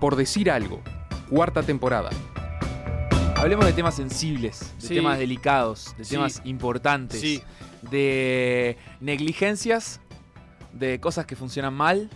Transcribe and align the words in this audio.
Por 0.00 0.16
decir 0.16 0.50
algo, 0.50 0.80
cuarta 1.28 1.62
temporada. 1.62 2.10
Hablemos 3.36 3.66
de 3.66 3.72
temas 3.72 3.94
sensibles, 3.94 4.74
de 4.80 4.88
Sí. 4.88 4.94
temas 4.94 5.18
delicados, 5.18 5.94
de 5.96 6.04
Sí. 6.04 6.10
temas 6.14 6.40
importantes, 6.44 7.20
Sí. 7.20 7.42
de 7.90 8.76
negligencias, 9.00 10.00
de 10.72 11.00
cosas 11.00 11.26
que 11.26 11.36
funcionan 11.36 11.74
mal 11.74 12.10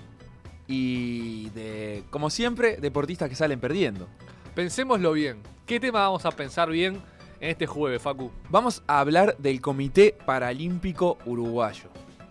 y 0.66 1.48
de, 1.50 2.04
como 2.10 2.30
siempre, 2.30 2.76
deportistas 2.76 3.28
que 3.28 3.34
salen 3.36 3.60
perdiendo. 3.60 4.08
Pensémoslo 4.54 5.12
bien. 5.12 5.42
¿Qué 5.66 5.80
tema 5.80 6.00
vamos 6.00 6.24
a 6.26 6.30
pensar 6.32 6.70
bien 6.70 7.00
en 7.40 7.50
este 7.50 7.66
jueves, 7.66 8.02
Facu? 8.02 8.30
Vamos 8.50 8.82
a 8.86 9.00
hablar 9.00 9.36
del 9.38 9.60
Comité 9.60 10.16
Paralímpico 10.26 11.18
Uruguayo, 11.24 11.88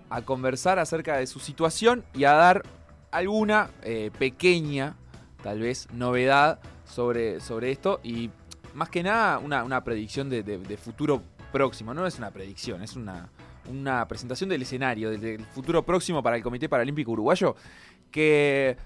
a 0.09 0.21
conversar 0.21 0.79
acerca 0.79 1.18
de 1.18 1.27
su 1.27 1.39
situación 1.39 2.04
y 2.13 2.25
a 2.25 2.33
dar 2.33 2.63
alguna 3.11 3.70
eh, 3.83 4.11
pequeña, 4.18 4.95
tal 5.43 5.59
vez, 5.59 5.87
novedad 5.93 6.59
sobre, 6.85 7.39
sobre 7.39 7.71
esto 7.71 7.99
y 8.04 8.29
más 8.73 8.89
que 8.89 9.04
nada 9.04 9.39
una, 9.39 9.63
una 9.63 9.83
predicción 9.83 10.29
de, 10.29 10.43
futuro 10.77 11.21
próximo. 11.51 11.93
No 11.93 12.05
es 12.07 12.18
una 12.18 12.32
predicción, 12.32 12.82
es 12.82 12.95
una, 12.95 13.29
una 13.69 14.07
presentación 14.07 14.49
del 14.49 14.61
escenario 14.61 15.09
del, 15.11 15.21
del 15.21 15.46
futuro 15.46 15.83
próximo 15.83 16.23
para 16.23 16.35
el 16.37 16.43
Comité 16.43 16.69
Paralímpico 16.69 17.11
Uruguayo 17.11 17.55
que 18.09 18.77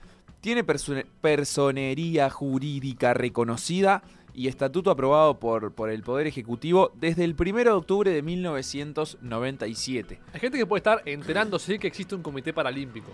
tiene 0.41 0.63
perso- 0.65 1.05
personería 1.21 2.29
jurídica 2.29 3.13
reconocida 3.13 4.03
y 4.33 4.47
estatuto 4.49 4.91
aprobado 4.91 5.39
por, 5.39 5.71
por 5.73 5.89
el 5.89 6.03
Poder 6.03 6.27
Ejecutivo 6.27 6.91
desde 6.95 7.23
el 7.23 7.35
1 7.39 7.53
de 7.63 7.69
octubre 7.69 8.11
de 8.11 8.21
1997. 8.21 10.19
Hay 10.33 10.39
gente 10.39 10.57
que 10.57 10.65
puede 10.65 10.79
estar 10.79 11.01
enterándose 11.05 11.79
que 11.79 11.87
existe 11.87 12.15
un 12.15 12.21
comité 12.21 12.53
paralímpico. 12.53 13.11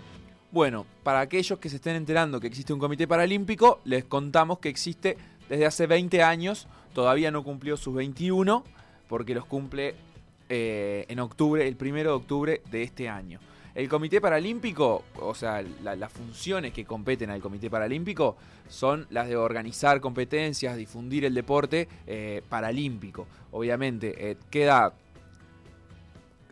Bueno, 0.52 0.84
para 1.02 1.20
aquellos 1.20 1.58
que 1.58 1.70
se 1.70 1.76
estén 1.76 1.96
enterando 1.96 2.38
que 2.38 2.46
existe 2.46 2.72
un 2.74 2.78
comité 2.78 3.08
paralímpico, 3.08 3.80
les 3.84 4.04
contamos 4.04 4.58
que 4.58 4.68
existe 4.68 5.16
desde 5.48 5.64
hace 5.66 5.86
20 5.86 6.22
años, 6.22 6.68
todavía 6.94 7.30
no 7.30 7.42
cumplió 7.42 7.76
sus 7.78 7.94
21, 7.94 8.62
porque 9.08 9.34
los 9.34 9.46
cumple 9.46 9.94
eh, 10.50 11.06
en 11.08 11.20
octubre, 11.20 11.66
el 11.66 11.76
1 11.80 11.94
de 11.96 12.08
octubre 12.08 12.60
de 12.70 12.82
este 12.82 13.08
año. 13.08 13.40
El 13.74 13.88
Comité 13.88 14.20
Paralímpico, 14.20 15.02
o 15.18 15.34
sea, 15.34 15.64
la- 15.82 15.96
las 15.96 16.12
funciones 16.12 16.74
que 16.74 16.84
competen 16.84 17.30
al 17.30 17.40
Comité 17.40 17.70
Paralímpico 17.70 18.36
son 18.68 19.06
las 19.08 19.28
de 19.28 19.36
organizar 19.36 20.02
competencias, 20.02 20.76
difundir 20.76 21.24
el 21.24 21.32
deporte 21.32 21.88
eh, 22.06 22.42
paralímpico. 22.50 23.26
Obviamente, 23.52 24.30
eh, 24.32 24.36
queda 24.50 24.92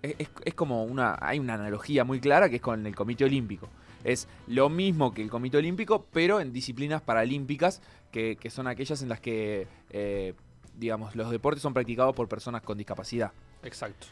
es, 0.03 0.29
es- 0.45 0.55
como 0.55 0.84
una. 0.84 1.17
Hay 1.20 1.39
una 1.39 1.55
analogía 1.55 2.05
muy 2.05 2.20
clara 2.20 2.48
que 2.48 2.56
es 2.56 2.62
con 2.62 2.87
el 2.87 2.95
Comité 2.95 3.25
Olímpico. 3.25 3.69
Es 4.05 4.29
lo 4.47 4.69
mismo 4.70 5.12
que 5.12 5.23
el 5.23 5.29
Comité 5.31 5.59
Olímpico, 5.59 6.06
pero 6.12 6.41
en 6.41 6.53
disciplinas 6.53 7.03
paralímpicas, 7.03 7.83
que, 8.11 8.37
que 8.37 8.48
son 8.51 8.67
aquellas 8.67 9.03
en 9.03 9.09
las 9.11 9.21
que, 9.21 9.67
eh, 9.91 10.33
digamos, 10.78 11.15
los 11.17 11.31
deportes 11.31 11.62
son 11.62 11.75
practicados 11.75 12.15
por 12.15 12.27
personas 12.28 12.62
con 12.62 12.78
discapacidad. 12.78 13.33
Exacto. 13.62 14.06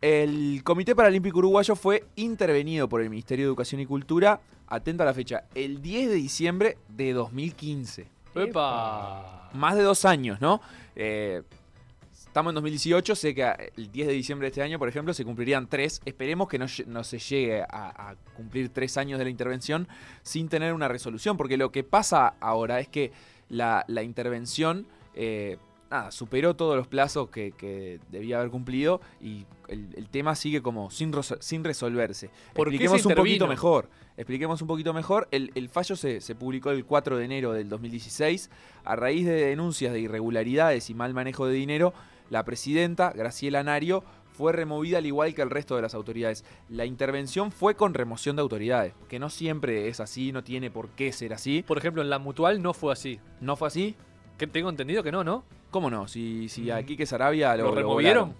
El 0.00 0.62
Comité 0.64 0.94
Paralímpico 0.94 1.38
Uruguayo 1.38 1.74
fue 1.76 2.04
intervenido 2.16 2.88
por 2.88 3.00
el 3.00 3.10
Ministerio 3.10 3.44
de 3.46 3.48
Educación 3.48 3.80
y 3.80 3.86
Cultura, 3.86 4.40
atenta 4.68 5.02
a 5.04 5.06
la 5.06 5.14
fecha, 5.14 5.44
el 5.54 5.82
10 5.82 6.08
de 6.08 6.14
diciembre 6.14 6.78
de 6.88 7.12
2015 7.14 8.06
¡Epa! 8.34 9.50
más 9.54 9.76
de 9.76 9.82
dos 9.82 10.04
años, 10.04 10.40
¿no? 10.40 10.60
Eh, 10.94 11.42
estamos 12.38 12.52
en 12.52 12.54
2018, 12.54 13.16
sé 13.16 13.34
que 13.34 13.70
el 13.76 13.90
10 13.90 14.06
de 14.06 14.14
diciembre 14.14 14.46
de 14.46 14.50
este 14.50 14.62
año, 14.62 14.78
por 14.78 14.88
ejemplo, 14.88 15.12
se 15.12 15.24
cumplirían 15.24 15.68
tres. 15.68 16.00
Esperemos 16.04 16.46
que 16.48 16.58
no, 16.58 16.68
se 16.68 17.18
llegue 17.18 17.62
a, 17.62 17.66
a 18.10 18.14
cumplir 18.36 18.68
tres 18.68 18.96
años 18.96 19.18
de 19.18 19.24
la 19.24 19.30
intervención 19.30 19.88
sin 20.22 20.48
tener 20.48 20.72
una 20.72 20.86
resolución, 20.86 21.36
porque 21.36 21.56
lo 21.56 21.72
que 21.72 21.82
pasa 21.82 22.34
ahora 22.38 22.78
es 22.78 22.86
que 22.88 23.10
la, 23.48 23.84
la 23.88 24.04
intervención... 24.04 24.86
eh, 25.14 25.58
Nada, 25.90 26.10
superó 26.10 26.54
todos 26.54 26.76
los 26.76 26.86
plazos 26.86 27.30
que, 27.30 27.52
que 27.52 27.98
debía 28.10 28.38
haber 28.38 28.50
cumplido 28.50 29.00
y 29.22 29.46
el, 29.68 29.88
el 29.96 30.10
tema 30.10 30.34
sigue 30.34 30.60
como 30.60 30.90
sin, 30.90 31.14
resolverse. 31.64 32.28
¿Por 32.52 32.68
qué 32.68 32.76
Expliquemos 32.76 33.06
un 33.06 33.14
poquito 33.14 33.46
mejor. 33.46 33.88
Expliquemos 34.18 34.60
un 34.60 34.68
poquito 34.68 34.92
mejor. 34.92 35.28
El, 35.30 35.50
el 35.54 35.70
fallo 35.70 35.96
se, 35.96 36.20
se 36.20 36.34
publicó 36.34 36.72
el 36.72 36.84
4 36.84 37.16
de 37.16 37.24
enero 37.24 37.52
del 37.54 37.70
2016 37.70 38.50
a 38.84 38.96
raíz 38.96 39.24
de 39.24 39.46
denuncias 39.46 39.94
de 39.94 40.00
irregularidades 40.00 40.90
y 40.90 40.94
mal 40.94 41.14
manejo 41.14 41.46
de 41.46 41.54
dinero. 41.54 41.94
La 42.30 42.44
presidenta, 42.44 43.12
Graciela 43.14 43.62
Nario, 43.62 44.04
fue 44.38 44.52
removida 44.52 44.98
al 44.98 45.06
igual 45.06 45.34
que 45.34 45.42
el 45.42 45.50
resto 45.50 45.74
de 45.74 45.82
las 45.82 45.94
autoridades. 45.94 46.44
La 46.68 46.84
intervención 46.84 47.50
fue 47.50 47.74
con 47.74 47.92
remoción 47.92 48.36
de 48.36 48.42
autoridades, 48.42 48.94
que 49.08 49.18
no 49.18 49.30
siempre 49.30 49.88
es 49.88 49.98
así, 49.98 50.30
no 50.30 50.44
tiene 50.44 50.70
por 50.70 50.90
qué 50.90 51.12
ser 51.12 51.32
así. 51.34 51.64
Por 51.66 51.78
ejemplo, 51.78 52.02
en 52.02 52.10
la 52.10 52.20
mutual 52.20 52.62
no 52.62 52.72
fue 52.72 52.92
así. 52.92 53.18
¿No 53.40 53.56
fue 53.56 53.68
así? 53.68 53.96
Que 54.36 54.46
tengo 54.46 54.70
entendido 54.70 55.02
que 55.02 55.10
no, 55.10 55.24
¿no? 55.24 55.44
¿Cómo 55.70 55.90
no? 55.90 56.06
Si, 56.06 56.48
si 56.48 56.70
a 56.70 56.82
Quique 56.84 57.04
Sarabia 57.04 57.56
lo, 57.56 57.64
¿Lo 57.64 57.70
lo 57.70 57.74
removieron? 57.74 58.34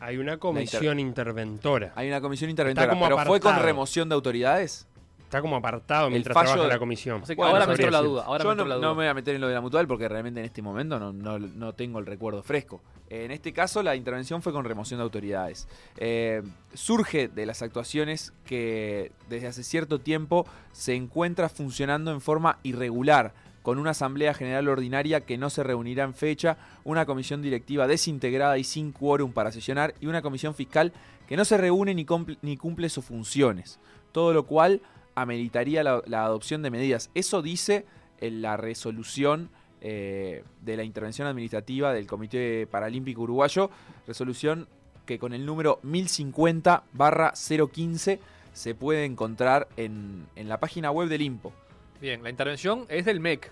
Hay 0.00 0.18
una 0.18 0.36
comisión 0.36 0.98
interventora. 0.98 1.92
Hay 1.94 2.08
una 2.08 2.20
comisión 2.20 2.50
interventora, 2.50 2.88
como 2.88 3.04
pero 3.04 3.18
fue 3.20 3.40
con 3.40 3.56
remoción 3.58 4.08
de 4.08 4.16
autoridades. 4.16 4.86
Está 5.32 5.40
como 5.40 5.56
apartado 5.56 6.10
mientras 6.10 6.34
fallo 6.34 6.52
trabaja 6.52 6.68
la 6.74 6.78
comisión. 6.78 7.22
O 7.22 7.26
sea 7.26 7.34
que 7.34 7.40
Bueno, 7.40 7.54
ahora 7.54 7.66
me 7.66 7.72
entró 7.72 7.90
la 7.90 8.02
duda. 8.02 8.24
Ahora 8.26 8.44
Yo 8.44 8.50
me 8.50 8.56
no, 8.56 8.64
la 8.66 8.74
no 8.74 8.80
duda. 8.80 8.88
me 8.90 8.94
voy 8.96 9.06
a 9.06 9.14
meter 9.14 9.34
en 9.34 9.40
lo 9.40 9.48
de 9.48 9.54
la 9.54 9.62
mutual 9.62 9.86
porque 9.88 10.06
realmente 10.06 10.40
en 10.40 10.44
este 10.46 10.60
momento 10.60 10.98
no, 10.98 11.10
no- 11.14 11.38
no 11.38 11.72
tengo 11.72 11.98
el 11.98 12.04
recuerdo 12.04 12.42
fresco. 12.42 12.82
En 13.08 13.30
este 13.30 13.54
caso 13.54 13.82
la 13.82 13.96
intervención 13.96 14.42
fue 14.42 14.52
con 14.52 14.64
remoción 14.66 14.98
de 14.98 15.04
autoridades. 15.04 15.68
Eh, 15.96 16.42
surge 16.74 17.28
de 17.28 17.46
las 17.46 17.62
actuaciones 17.62 18.34
que 18.44 19.10
desde 19.30 19.46
hace 19.46 19.62
cierto 19.62 19.98
tiempo 20.00 20.46
se 20.72 20.94
encuentra 20.94 21.48
funcionando 21.48 22.10
en 22.12 22.20
forma 22.20 22.58
irregular, 22.62 23.32
con 23.62 23.78
una 23.78 23.92
asamblea 23.92 24.34
general 24.34 24.68
ordinaria 24.68 25.22
que 25.22 25.38
no 25.38 25.48
se 25.48 25.62
reunirá 25.62 26.04
en 26.04 26.12
fecha, 26.14 26.58
una 26.84 27.06
comisión 27.06 27.40
directiva 27.40 27.86
desintegrada 27.86 28.58
y 28.58 28.64
sin 28.64 28.92
quórum 28.92 29.32
para 29.32 29.50
sesionar 29.52 29.94
y 30.00 30.08
una 30.08 30.20
comisión 30.20 30.54
fiscal 30.54 30.92
que 31.26 31.36
no 31.38 31.44
se 31.46 31.56
reúne 31.56 31.94
ni, 31.94 32.04
ni 32.42 32.56
cumple 32.58 32.88
sus 32.90 33.04
funciones. 33.04 33.78
Todo 34.10 34.34
lo 34.34 34.44
cual 34.46 34.82
ameritaría 35.14 35.82
la, 35.82 36.02
la 36.06 36.24
adopción 36.24 36.62
de 36.62 36.70
medidas. 36.70 37.10
Eso 37.14 37.42
dice 37.42 37.84
en 38.20 38.40
la 38.42 38.56
resolución 38.56 39.50
eh, 39.80 40.44
de 40.60 40.76
la 40.76 40.84
intervención 40.84 41.26
administrativa 41.26 41.92
del 41.92 42.06
Comité 42.06 42.68
Paralímpico 42.68 43.22
Uruguayo, 43.22 43.68
resolución 44.06 44.68
que 45.06 45.18
con 45.18 45.34
el 45.34 45.44
número 45.44 45.80
1050-015 45.82 48.20
se 48.52 48.76
puede 48.76 49.04
encontrar 49.04 49.66
en, 49.76 50.28
en 50.36 50.48
la 50.48 50.60
página 50.60 50.92
web 50.92 51.08
del 51.08 51.22
IMPO. 51.22 51.52
Bien, 52.00 52.22
la 52.22 52.30
intervención 52.30 52.86
es 52.88 53.04
del 53.04 53.18
MEC. 53.18 53.50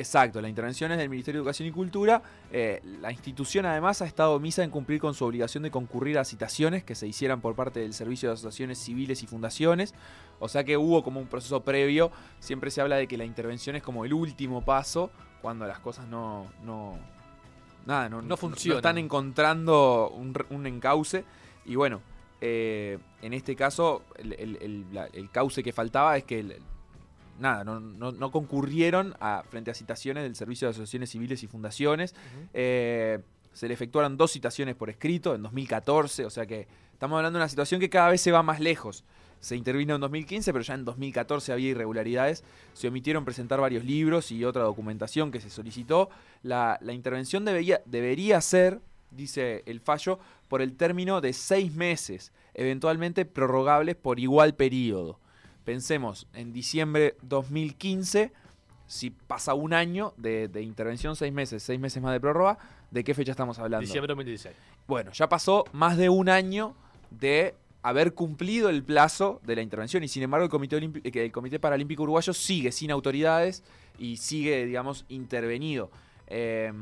Exacto, 0.00 0.40
la 0.40 0.48
intervención 0.48 0.90
es 0.92 0.96
del 0.98 1.10
Ministerio 1.10 1.40
de 1.40 1.42
Educación 1.42 1.68
y 1.68 1.72
Cultura. 1.72 2.22
Eh, 2.50 2.80
la 3.02 3.12
institución 3.12 3.66
además 3.66 4.00
ha 4.00 4.06
estado 4.06 4.32
omisa 4.32 4.64
en 4.64 4.70
cumplir 4.70 4.98
con 4.98 5.12
su 5.12 5.26
obligación 5.26 5.62
de 5.62 5.70
concurrir 5.70 6.18
a 6.18 6.24
citaciones 6.24 6.82
que 6.84 6.94
se 6.94 7.06
hicieran 7.06 7.42
por 7.42 7.54
parte 7.54 7.80
del 7.80 7.92
Servicio 7.92 8.30
de 8.30 8.32
Asociaciones 8.32 8.78
Civiles 8.78 9.22
y 9.22 9.26
Fundaciones. 9.26 9.92
O 10.38 10.48
sea 10.48 10.64
que 10.64 10.78
hubo 10.78 11.04
como 11.04 11.20
un 11.20 11.26
proceso 11.26 11.60
previo. 11.64 12.10
Siempre 12.38 12.70
se 12.70 12.80
habla 12.80 12.96
de 12.96 13.06
que 13.08 13.18
la 13.18 13.26
intervención 13.26 13.76
es 13.76 13.82
como 13.82 14.06
el 14.06 14.14
último 14.14 14.64
paso 14.64 15.10
cuando 15.42 15.66
las 15.66 15.80
cosas 15.80 16.08
no... 16.08 16.46
no 16.64 16.98
nada, 17.84 18.08
no, 18.08 18.22
No 18.22 18.38
funcionan. 18.38 18.78
están 18.78 18.96
encontrando 18.96 20.08
un, 20.16 20.34
un 20.48 20.66
encauce. 20.66 21.26
Y 21.66 21.74
bueno, 21.74 22.00
eh, 22.40 22.96
en 23.20 23.34
este 23.34 23.54
caso 23.54 24.02
el, 24.16 24.32
el- 24.32 24.56
el- 24.62 25.08
el 25.12 25.30
cauce 25.30 25.62
que 25.62 25.74
faltaba 25.74 26.16
es 26.16 26.24
que... 26.24 26.58
nada, 27.40 27.64
no, 27.64 27.80
no- 27.80 28.12
no 28.12 28.30
concurrieron 28.30 29.14
a, 29.20 29.42
frente 29.48 29.70
a 29.70 29.74
citaciones 29.74 30.22
del 30.22 30.36
Servicio 30.36 30.68
de 30.68 30.70
Asociaciones 30.72 31.10
Civiles 31.10 31.42
y 31.42 31.46
Fundaciones. 31.46 32.14
Eh, 32.54 33.18
se 33.52 33.66
le 33.66 33.74
efectuaron 33.74 34.16
dos 34.16 34.30
citaciones 34.30 34.76
por 34.76 34.90
escrito 34.90 35.34
en 35.34 35.42
2014, 35.42 36.24
o 36.24 36.30
sea 36.30 36.46
que 36.46 36.68
estamos 36.92 37.16
hablando 37.16 37.38
de 37.38 37.42
una 37.42 37.48
situación 37.48 37.80
que 37.80 37.90
cada 37.90 38.08
vez 38.10 38.20
se 38.20 38.30
va 38.32 38.42
más 38.42 38.60
lejos. 38.60 39.04
Se 39.40 39.56
intervino 39.56 39.94
en 39.94 40.00
2015, 40.02 40.52
pero 40.52 40.62
ya 40.62 40.74
en 40.74 40.84
2014 40.84 41.52
había 41.52 41.70
irregularidades. 41.70 42.44
Se 42.74 42.88
omitieron 42.88 43.24
presentar 43.24 43.58
varios 43.60 43.84
libros 43.84 44.30
y 44.30 44.44
otra 44.44 44.62
documentación 44.62 45.30
que 45.32 45.40
se 45.40 45.48
solicitó. 45.48 46.10
La, 46.42 46.78
la 46.82 46.92
intervención 46.92 47.44
debería, 47.46 47.80
debería 47.86 48.40
ser, 48.42 48.80
dice 49.10 49.62
el 49.64 49.80
fallo, 49.80 50.18
por 50.48 50.60
el 50.60 50.76
término 50.76 51.22
de 51.22 51.32
seis 51.32 51.74
meses, 51.74 52.32
eventualmente 52.52 53.24
prorrogables 53.24 53.96
por 53.96 54.20
igual 54.20 54.54
periodo. 54.54 55.18
Pensemos, 55.70 56.26
en 56.34 56.52
diciembre 56.52 57.14
2015, 57.22 58.32
si 58.88 59.10
pasa 59.10 59.54
un 59.54 59.72
año 59.72 60.12
de, 60.16 60.48
de 60.48 60.62
intervención, 60.62 61.14
seis 61.14 61.32
meses, 61.32 61.62
seis 61.62 61.78
meses 61.78 62.02
más 62.02 62.12
de 62.12 62.18
prórroga, 62.18 62.58
¿de 62.90 63.04
qué 63.04 63.14
fecha 63.14 63.30
estamos 63.30 63.56
hablando? 63.60 63.82
Diciembre 63.86 64.08
de 64.08 64.14
2016. 64.16 64.56
Bueno, 64.88 65.12
ya 65.12 65.28
pasó 65.28 65.64
más 65.72 65.96
de 65.96 66.08
un 66.08 66.28
año 66.28 66.74
de 67.12 67.54
haber 67.82 68.14
cumplido 68.14 68.68
el 68.68 68.82
plazo 68.82 69.40
de 69.44 69.54
la 69.54 69.62
intervención 69.62 70.02
y 70.02 70.08
sin 70.08 70.24
embargo 70.24 70.42
el 70.44 70.50
Comité, 70.50 70.76
Olimpi- 70.76 71.02
eh, 71.04 71.24
el 71.24 71.30
Comité 71.30 71.60
Paralímpico 71.60 72.02
Uruguayo 72.02 72.32
sigue 72.34 72.72
sin 72.72 72.90
autoridades 72.90 73.62
y 73.96 74.16
sigue, 74.16 74.66
digamos, 74.66 75.04
intervenido. 75.08 75.88
Eh, 76.26 76.72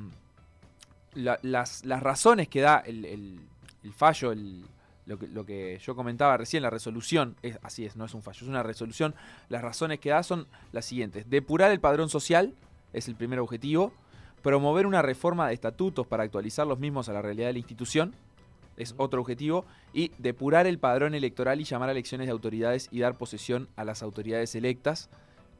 la- 1.12 1.38
las, 1.42 1.84
las 1.84 2.02
razones 2.02 2.48
que 2.48 2.62
da 2.62 2.78
el, 2.78 3.04
el- 3.04 3.40
el 3.84 3.92
fallo, 3.92 4.32
el- 4.32 4.64
lo 5.08 5.18
que, 5.18 5.26
lo 5.26 5.44
que 5.44 5.80
yo 5.82 5.96
comentaba 5.96 6.36
recién, 6.36 6.62
la 6.62 6.70
resolución, 6.70 7.36
es, 7.42 7.58
así 7.62 7.84
es, 7.84 7.96
no 7.96 8.04
es 8.04 8.14
un 8.14 8.22
fallo, 8.22 8.38
es 8.42 8.48
una 8.48 8.62
resolución. 8.62 9.14
Las 9.48 9.62
razones 9.62 9.98
que 9.98 10.10
da 10.10 10.22
son 10.22 10.46
las 10.72 10.84
siguientes. 10.84 11.28
Depurar 11.28 11.72
el 11.72 11.80
padrón 11.80 12.08
social 12.08 12.54
es 12.92 13.08
el 13.08 13.16
primer 13.16 13.40
objetivo. 13.40 13.92
Promover 14.42 14.86
una 14.86 15.02
reforma 15.02 15.48
de 15.48 15.54
estatutos 15.54 16.06
para 16.06 16.22
actualizar 16.22 16.66
los 16.66 16.78
mismos 16.78 17.08
a 17.08 17.12
la 17.12 17.22
realidad 17.22 17.48
de 17.48 17.54
la 17.54 17.58
institución 17.58 18.14
es 18.76 18.94
otro 18.98 19.20
objetivo. 19.20 19.64
Y 19.92 20.12
depurar 20.18 20.66
el 20.66 20.78
padrón 20.78 21.14
electoral 21.14 21.60
y 21.60 21.64
llamar 21.64 21.88
a 21.88 21.92
elecciones 21.92 22.26
de 22.26 22.32
autoridades 22.32 22.88
y 22.92 23.00
dar 23.00 23.16
posesión 23.16 23.68
a 23.76 23.84
las 23.84 24.02
autoridades 24.02 24.54
electas 24.54 25.10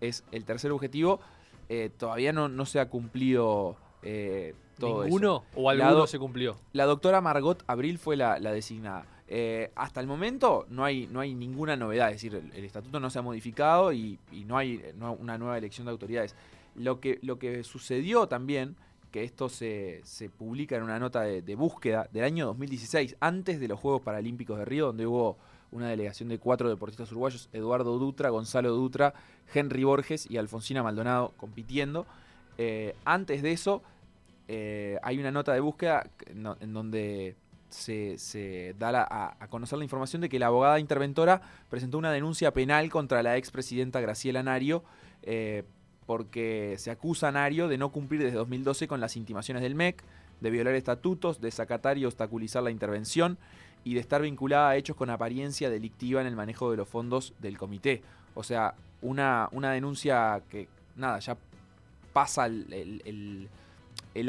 es 0.01 0.25
el 0.31 0.45
tercer 0.45 0.71
objetivo. 0.71 1.21
Eh, 1.69 1.91
todavía 1.97 2.33
no, 2.33 2.49
no 2.49 2.67
se 2.67 2.81
ha 2.81 2.89
cumplido 2.89 3.77
eh, 4.03 4.55
todo 4.79 5.05
¿Ninguno 5.05 5.45
o 5.55 5.71
alguno 5.71 6.07
se 6.07 6.19
cumplió? 6.19 6.57
La 6.73 6.85
doctora 6.85 7.21
Margot 7.21 7.63
Abril 7.67 7.99
fue 7.99 8.17
la, 8.17 8.39
designada. 8.39 9.07
Eh, 9.31 9.71
hasta 9.75 10.01
el 10.01 10.07
momento 10.07 10.67
no 10.71 10.85
hay, 10.85 11.07
no 11.07 11.21
hay 11.21 11.35
ninguna 11.35 11.77
novedad, 11.77 12.09
es 12.09 12.15
decir, 12.15 12.35
el, 12.35 12.65
estatuto 12.65 12.99
no 12.99 13.11
se 13.11 13.19
ha 13.19 13.23
modificado 13.23 13.93
y, 13.93 14.19
no 14.47 14.57
hay 14.57 14.83
una 15.19 15.37
nueva 15.37 15.59
elección 15.59 15.85
de 15.85 15.91
autoridades. 15.91 16.35
Lo 16.75 17.01
que, 17.01 17.19
lo 17.23 17.39
que 17.39 17.63
sucedió 17.63 18.27
también, 18.27 18.77
que 19.11 19.25
esto 19.25 19.51
se, 19.51 20.01
se 20.05 20.31
publica 20.31 20.77
en 20.77 20.83
una 20.83 20.99
nota 20.99 21.23
de, 21.23 21.55
búsqueda 21.55 22.09
del 22.11 22.25
año 22.25 22.47
2016, 22.47 23.17
antes 23.21 23.61
de 23.61 23.69
los 23.69 23.79
Juegos 23.79 24.01
Paralímpicos 24.01 24.59
de 24.59 24.65
Río, 24.65 24.87
donde 24.87 25.07
hubo 25.07 25.37
una 25.73 25.89
delegación 25.91 26.31
de 26.31 26.39
cuatro 26.39 26.71
deportistas 26.71 27.11
uruguayos, 27.11 27.51
Eduardo 27.53 27.99
Dutra, 27.99 28.31
Gonzalo 28.31 28.71
Dutra, 28.71 29.13
Henry 29.53 29.85
Borges 29.85 30.31
y 30.31 30.39
Alfonsina 30.39 30.83
Maldonado 30.83 31.35
compitiendo. 31.37 32.07
Eh, 32.57 32.95
antes 33.05 33.43
de 33.43 33.53
eso, 33.53 33.83
eh, 34.47 34.99
hay 35.03 35.19
una 35.19 35.31
nota 35.31 35.53
de 35.53 35.61
búsqueda 35.61 36.09
en 36.27 36.73
donde 36.73 37.37
se, 37.71 38.75
da 38.79 39.07
a, 39.39 39.47
conocer 39.49 39.79
la 39.79 39.85
información 39.85 40.23
de 40.23 40.29
que 40.29 40.39
la 40.39 40.47
abogada 40.47 40.81
interventora 40.81 41.41
presentó 41.69 41.99
una 41.99 42.13
denuncia 42.13 42.53
penal 42.53 42.91
contra 42.91 43.23
la 43.23 43.37
expresidenta 43.37 44.01
Graciela 44.01 44.43
Nario 44.43 44.83
eh, 45.23 45.65
porque 46.07 46.77
se 46.79 46.91
acusa 46.91 47.29
a 47.29 47.33
Nario 47.33 47.69
de 47.69 47.79
no 47.79 47.91
cumplir 47.91 48.23
desde 48.23 48.37
2012 48.37 48.89
con 48.89 49.01
las 49.01 49.17
intimaciones 49.17 49.63
del 49.63 49.75
MEC, 49.75 50.03
de 50.41 50.51
violar 50.51 50.75
estatutos, 50.75 51.41
de 51.41 51.51
sacatar 51.51 51.99
y 51.99 52.07
obstaculizar 52.07 52.63
la 52.63 52.71
intervención 52.71 53.37
y 53.85 53.95
de 53.95 54.01
estar 54.01 54.23
vinculada 54.23 54.71
a 54.71 54.77
hechos 54.77 54.97
con 54.97 55.11
apariencia 55.11 55.69
delictiva 55.69 56.21
en 56.21 56.27
el 56.27 56.37
manejo 56.37 56.71
de 56.71 56.79
los 56.79 56.89
fondos 56.89 57.35
del 57.41 57.59
comité. 57.59 58.03
O 58.35 58.43
sea, 58.43 58.75
una, 59.03 59.49
una 59.53 59.73
denuncia 59.73 60.43
que, 60.49 60.69
nada, 60.97 61.19
ya 61.19 61.37
pasa 62.13 62.47
el 62.47 63.03
el 63.05 63.49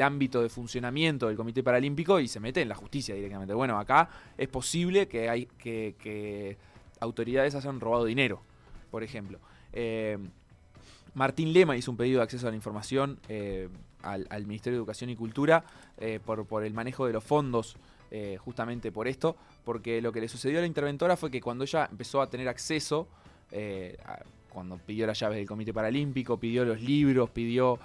ámbito 0.02 0.42
de 0.42 0.48
funcionamiento 0.48 1.26
del 1.26 1.36
Comité 1.36 1.62
Paralímpico 1.62 2.20
y 2.20 2.28
se 2.28 2.40
mete 2.40 2.62
en 2.62 2.68
la 2.68 2.74
justicia 2.74 3.14
directamente. 3.14 3.54
Bueno, 3.54 3.78
acá 3.78 4.08
es 4.36 4.48
posible 4.48 5.08
que, 5.08 5.28
hay, 5.28 5.46
que, 5.46 6.56
autoridades 7.00 7.54
hayan 7.54 7.80
robado 7.80 8.04
dinero, 8.04 8.40
por 8.90 9.02
ejemplo. 9.02 9.38
Eh, 9.72 10.18
Martín 11.14 11.52
Lema 11.52 11.76
hizo 11.76 11.90
un 11.90 11.96
pedido 11.96 12.18
de 12.18 12.24
acceso 12.24 12.46
a 12.46 12.50
la 12.50 12.56
información 12.56 13.18
eh, 13.28 13.68
al, 14.02 14.46
Ministerio 14.46 14.78
de 14.78 14.80
Educación 14.80 15.10
y 15.10 15.16
Cultura 15.16 15.64
eh, 15.98 16.20
por, 16.24 16.64
el 16.64 16.74
manejo 16.74 17.06
de 17.06 17.12
los 17.12 17.24
fondos, 17.24 17.76
justamente 18.38 18.90
por 18.90 19.06
esto, 19.06 19.36
porque 19.64 20.02
lo 20.02 20.10
que 20.10 20.20
le 20.20 20.28
sucedió 20.28 20.58
a 20.58 20.62
la 20.62 20.66
interventora 20.66 21.16
fue 21.16 21.30
que 21.30 21.40
cuando 21.40 21.62
ella 21.62 21.86
empezó 21.88 22.20
a 22.20 22.28
tener 22.28 22.48
acceso 22.48 23.06
a, 24.04 24.18
cuando 24.50 24.78
pidió 24.78 25.06
las 25.06 25.18
llaves 25.18 25.38
del 25.38 25.46
Comité 25.46 25.72
Paralímpico, 25.72 26.38
pidió 26.38 26.64
los 26.64 26.82
libros, 26.82 27.30
pidió 27.30 27.78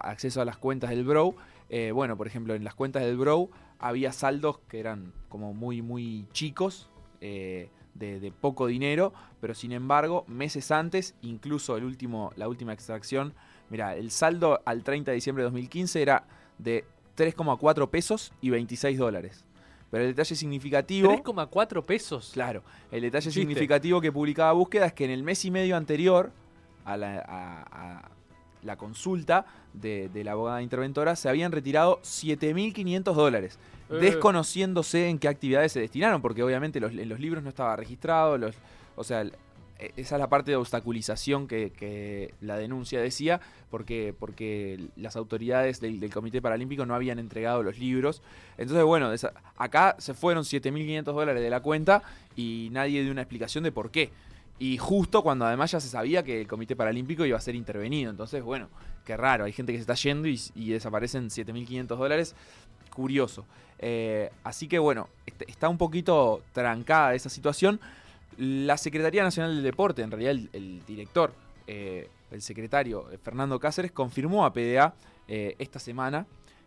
acceso 0.00 0.40
a 0.40 0.44
las 0.44 0.56
cuentas 0.56 0.90
del 0.90 1.04
Bro. 1.04 1.34
Eh, 1.68 1.90
bueno, 1.92 2.16
por 2.16 2.26
ejemplo, 2.26 2.54
en 2.54 2.64
las 2.64 2.74
cuentas 2.74 3.02
del 3.02 3.16
Bro 3.16 3.50
había 3.78 4.12
saldos 4.12 4.58
que 4.68 4.80
eran 4.80 5.12
como 5.28 5.52
muy, 5.52 5.82
muy 5.82 6.26
chicos, 6.32 6.88
eh, 7.20 7.68
de, 7.94 8.32
poco 8.40 8.66
dinero, 8.66 9.12
pero 9.40 9.54
sin 9.54 9.72
embargo, 9.72 10.24
meses 10.28 10.70
antes, 10.70 11.14
incluso 11.22 11.76
el 11.76 11.84
último, 11.84 12.32
la 12.36 12.46
última 12.48 12.72
extracción, 12.72 13.32
mira, 13.70 13.96
el 13.96 14.10
saldo 14.10 14.60
al 14.64 14.82
30 14.82 15.10
de 15.10 15.14
diciembre 15.14 15.42
de 15.42 15.46
2015 15.46 16.02
era 16.02 16.24
de 16.58 16.84
3,4 17.16 17.88
pesos 17.88 18.32
y 18.40 18.50
26 18.50 18.98
dólares. 18.98 19.44
Pero 19.90 20.04
el 20.04 20.10
detalle 20.10 20.34
significativo. 20.34 21.12
3,4 21.12 21.84
pesos. 21.84 22.30
Claro. 22.32 22.62
El 22.90 23.02
detalle 23.02 23.30
significativo 23.30 24.00
que 24.00 24.12
publicaba 24.12 24.52
búsqueda 24.52 24.86
es 24.86 24.92
que 24.92 25.04
en 25.04 25.10
el 25.10 25.22
mes 25.22 25.44
y 25.44 25.50
medio 25.50 25.76
anterior 25.76 26.32
a 26.84 26.96
la, 26.96 28.76
consulta 28.76 29.46
de, 29.72 30.10
la 30.24 30.32
abogada 30.32 30.62
interventora 30.62 31.16
se 31.16 31.28
habían 31.28 31.52
retirado 31.52 32.00
7.500 32.02 33.14
dólares. 33.14 33.58
Eh. 33.90 33.94
Desconociéndose 33.94 35.08
en 35.08 35.18
qué 35.18 35.28
actividades 35.28 35.72
se 35.72 35.80
destinaron, 35.80 36.20
porque 36.20 36.42
obviamente 36.42 36.78
en 36.78 37.08
los 37.08 37.20
libros 37.20 37.42
no 37.42 37.48
estaba 37.48 37.76
registrado, 37.76 38.36
los, 38.36 38.56
o 38.96 39.04
sea, 39.04 39.24
esa 39.78 40.16
es 40.16 40.20
la 40.20 40.28
parte 40.28 40.50
de 40.50 40.56
obstaculización 40.56 41.46
que, 41.46 42.32
la 42.40 42.56
denuncia 42.56 43.00
decía, 43.00 43.40
porque, 43.70 44.14
porque 44.18 44.88
las 44.96 45.16
autoridades 45.16 45.80
del, 45.80 46.10
Comité 46.12 46.40
Paralímpico 46.40 46.86
no 46.86 46.94
habían 46.94 47.18
entregado 47.18 47.62
los 47.62 47.78
libros. 47.78 48.22
Entonces, 48.56 48.84
bueno, 48.84 49.10
acá 49.56 49.96
se 49.98 50.14
fueron 50.14 50.44
7.500 50.44 51.02
dólares 51.04 51.42
de 51.42 51.50
la 51.50 51.60
cuenta 51.60 52.02
y 52.36 52.68
nadie 52.72 53.02
dio 53.02 53.12
una 53.12 53.22
explicación 53.22 53.64
de 53.64 53.72
por 53.72 53.90
qué. 53.90 54.10
Y 54.58 54.78
justo 54.78 55.22
cuando 55.22 55.44
además 55.44 55.70
ya 55.72 55.80
se 55.80 55.88
sabía 55.88 56.22
que 56.22 56.40
el 56.40 56.46
Comité 56.46 56.74
Paralímpico 56.74 57.26
iba 57.26 57.36
a 57.36 57.40
ser 57.40 57.54
intervenido. 57.54 58.10
Entonces, 58.10 58.42
bueno, 58.42 58.68
qué 59.04 59.16
raro, 59.16 59.44
hay 59.44 59.52
gente 59.52 59.72
que 59.72 59.78
se 59.78 59.82
está 59.82 59.94
yendo 59.94 60.28
y, 60.28 60.70
desaparecen 60.70 61.28
7.500 61.28 61.86
dólares. 61.86 62.34
Curioso. 62.90 63.44
Eh, 63.78 64.30
así 64.42 64.68
que 64.68 64.78
bueno, 64.78 65.10
está 65.46 65.68
un 65.68 65.76
poquito 65.76 66.42
trancada 66.54 67.14
esa 67.14 67.28
situación. 67.28 67.78
La 68.38 68.76
Secretaría 68.76 69.22
Nacional 69.22 69.54
del 69.54 69.64
Deporte, 69.64 70.02
en 70.02 70.10
realidad 70.10 70.48
el, 70.52 70.84
director, 70.86 71.32
eh, 71.66 72.10
el 72.30 72.42
secretario 72.42 73.10
eh, 73.10 73.18
Fernando 73.18 73.58
Cáceres, 73.58 73.92
confirmó 73.92 74.44
a 74.44 74.52
PDA 74.52 74.94
eh, 75.26 75.56
esta 75.58 75.78
semana 75.78 76.26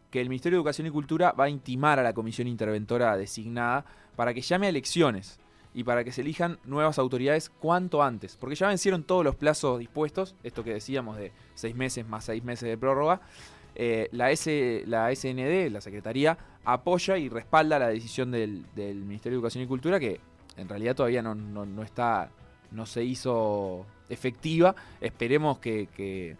que 0.09 0.19
el 0.19 0.29
Ministerio 0.29 0.57
de 0.57 0.61
Educación 0.61 0.87
y 0.87 0.89
Cultura 0.89 1.31
va 1.33 1.43
a 1.43 1.49
intimar 1.49 1.99
a 1.99 2.03
la 2.03 2.13
comisión 2.13 2.47
interventora 2.47 3.15
designada 3.17 3.85
para 4.15 4.33
que 4.33 4.41
llame 4.41 4.65
a 4.65 4.69
elecciones 4.69 5.39
y 5.75 5.83
para 5.83 6.03
que 6.03 6.11
se 6.11 6.21
elijan 6.21 6.57
nuevas 6.63 6.97
autoridades 6.97 7.51
cuanto 7.51 8.01
antes, 8.01 8.35
porque 8.35 8.55
ya 8.55 8.67
vencieron 8.67 9.03
todos 9.03 9.23
los 9.23 9.35
plazos 9.35 9.77
dispuestos, 9.77 10.35
esto 10.41 10.63
que 10.63 10.73
decíamos 10.73 11.17
de 11.17 11.31
seis 11.53 11.75
meses 11.75 12.07
más 12.07 12.25
seis 12.25 12.43
meses 12.43 12.67
de 12.67 12.75
prórroga. 12.79 13.21
la, 13.75 14.31
S, 14.31 14.83
la 14.87 15.13
SND, 15.13 15.69
la 15.71 15.81
Secretaría, 15.81 16.35
apoya 16.65 17.17
y 17.19 17.29
respalda 17.29 17.77
la 17.77 17.89
decisión 17.89 18.31
del, 18.31 18.65
del 18.73 18.97
Ministerio 19.05 19.37
de 19.37 19.41
Educación 19.41 19.63
y 19.63 19.67
Cultura 19.67 19.99
que 19.99 20.19
en 20.59 20.69
realidad 20.69 20.95
todavía 20.95 21.21
no, 21.21 21.83
está, 21.83 22.29
no 22.71 22.85
se 22.85 23.03
hizo 23.03 23.85
efectiva. 24.09 24.75
Esperemos 25.01 25.59
que, 25.59 26.35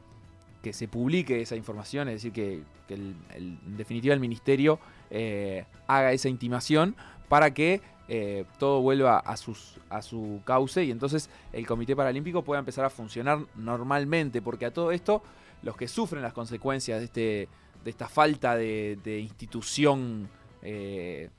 se 0.71 0.87
publique 0.87 1.41
esa 1.41 1.55
información, 1.55 2.09
es 2.09 2.15
decir, 2.15 2.33
que, 2.33 2.63
en 2.89 3.77
definitiva 3.77 4.15
el 4.15 4.19
ministerio 4.19 4.79
eh, 5.11 5.65
haga 5.85 6.11
esa 6.11 6.27
intimación 6.27 6.95
para 7.27 7.53
que 7.53 7.81
eh, 8.07 8.45
todo 8.57 8.81
vuelva 8.81 9.19
a, 9.19 9.37
sus, 9.37 9.75
a 9.91 10.01
su 10.01 10.41
cauce 10.43 10.83
y 10.83 10.89
entonces 10.89 11.29
el 11.53 11.67
Comité 11.67 11.95
Paralímpico 11.95 12.43
pueda 12.43 12.57
empezar 12.57 12.83
a 12.83 12.89
funcionar 12.89 13.45
normalmente, 13.55 14.41
porque 14.41 14.65
a 14.65 14.73
todo 14.73 14.91
esto 14.91 15.21
los 15.61 15.77
que 15.77 15.87
sufren 15.87 16.23
las 16.23 16.33
consecuencias 16.33 16.97
de, 16.99 17.05
este, 17.05 17.47
de 17.83 17.89
esta 17.89 18.09
falta 18.09 18.55
de, 18.55 19.19
institución 19.21 20.27
eh, 20.63 21.29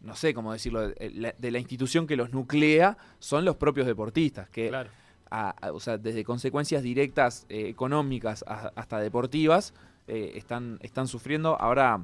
no 0.00 0.14
sé 0.14 0.34
cómo 0.34 0.52
decirlo, 0.52 0.88
de 0.88 1.50
la 1.50 1.58
institución 1.58 2.06
que 2.06 2.16
los 2.16 2.32
nuclea 2.32 2.96
son 3.18 3.44
los 3.44 3.56
propios 3.56 3.86
deportistas, 3.86 4.48
que 4.48 4.70
o 5.30 5.80
sea, 5.80 5.98
desde 5.98 6.24
consecuencias 6.24 6.82
directas 6.82 7.46
eh, 7.48 7.68
económicas 7.68 8.44
hasta 8.46 8.98
deportivas 8.98 9.74
eh, 10.06 10.32
están, 10.36 10.78
están 10.82 11.06
sufriendo. 11.06 11.60
Ahora 11.60 12.02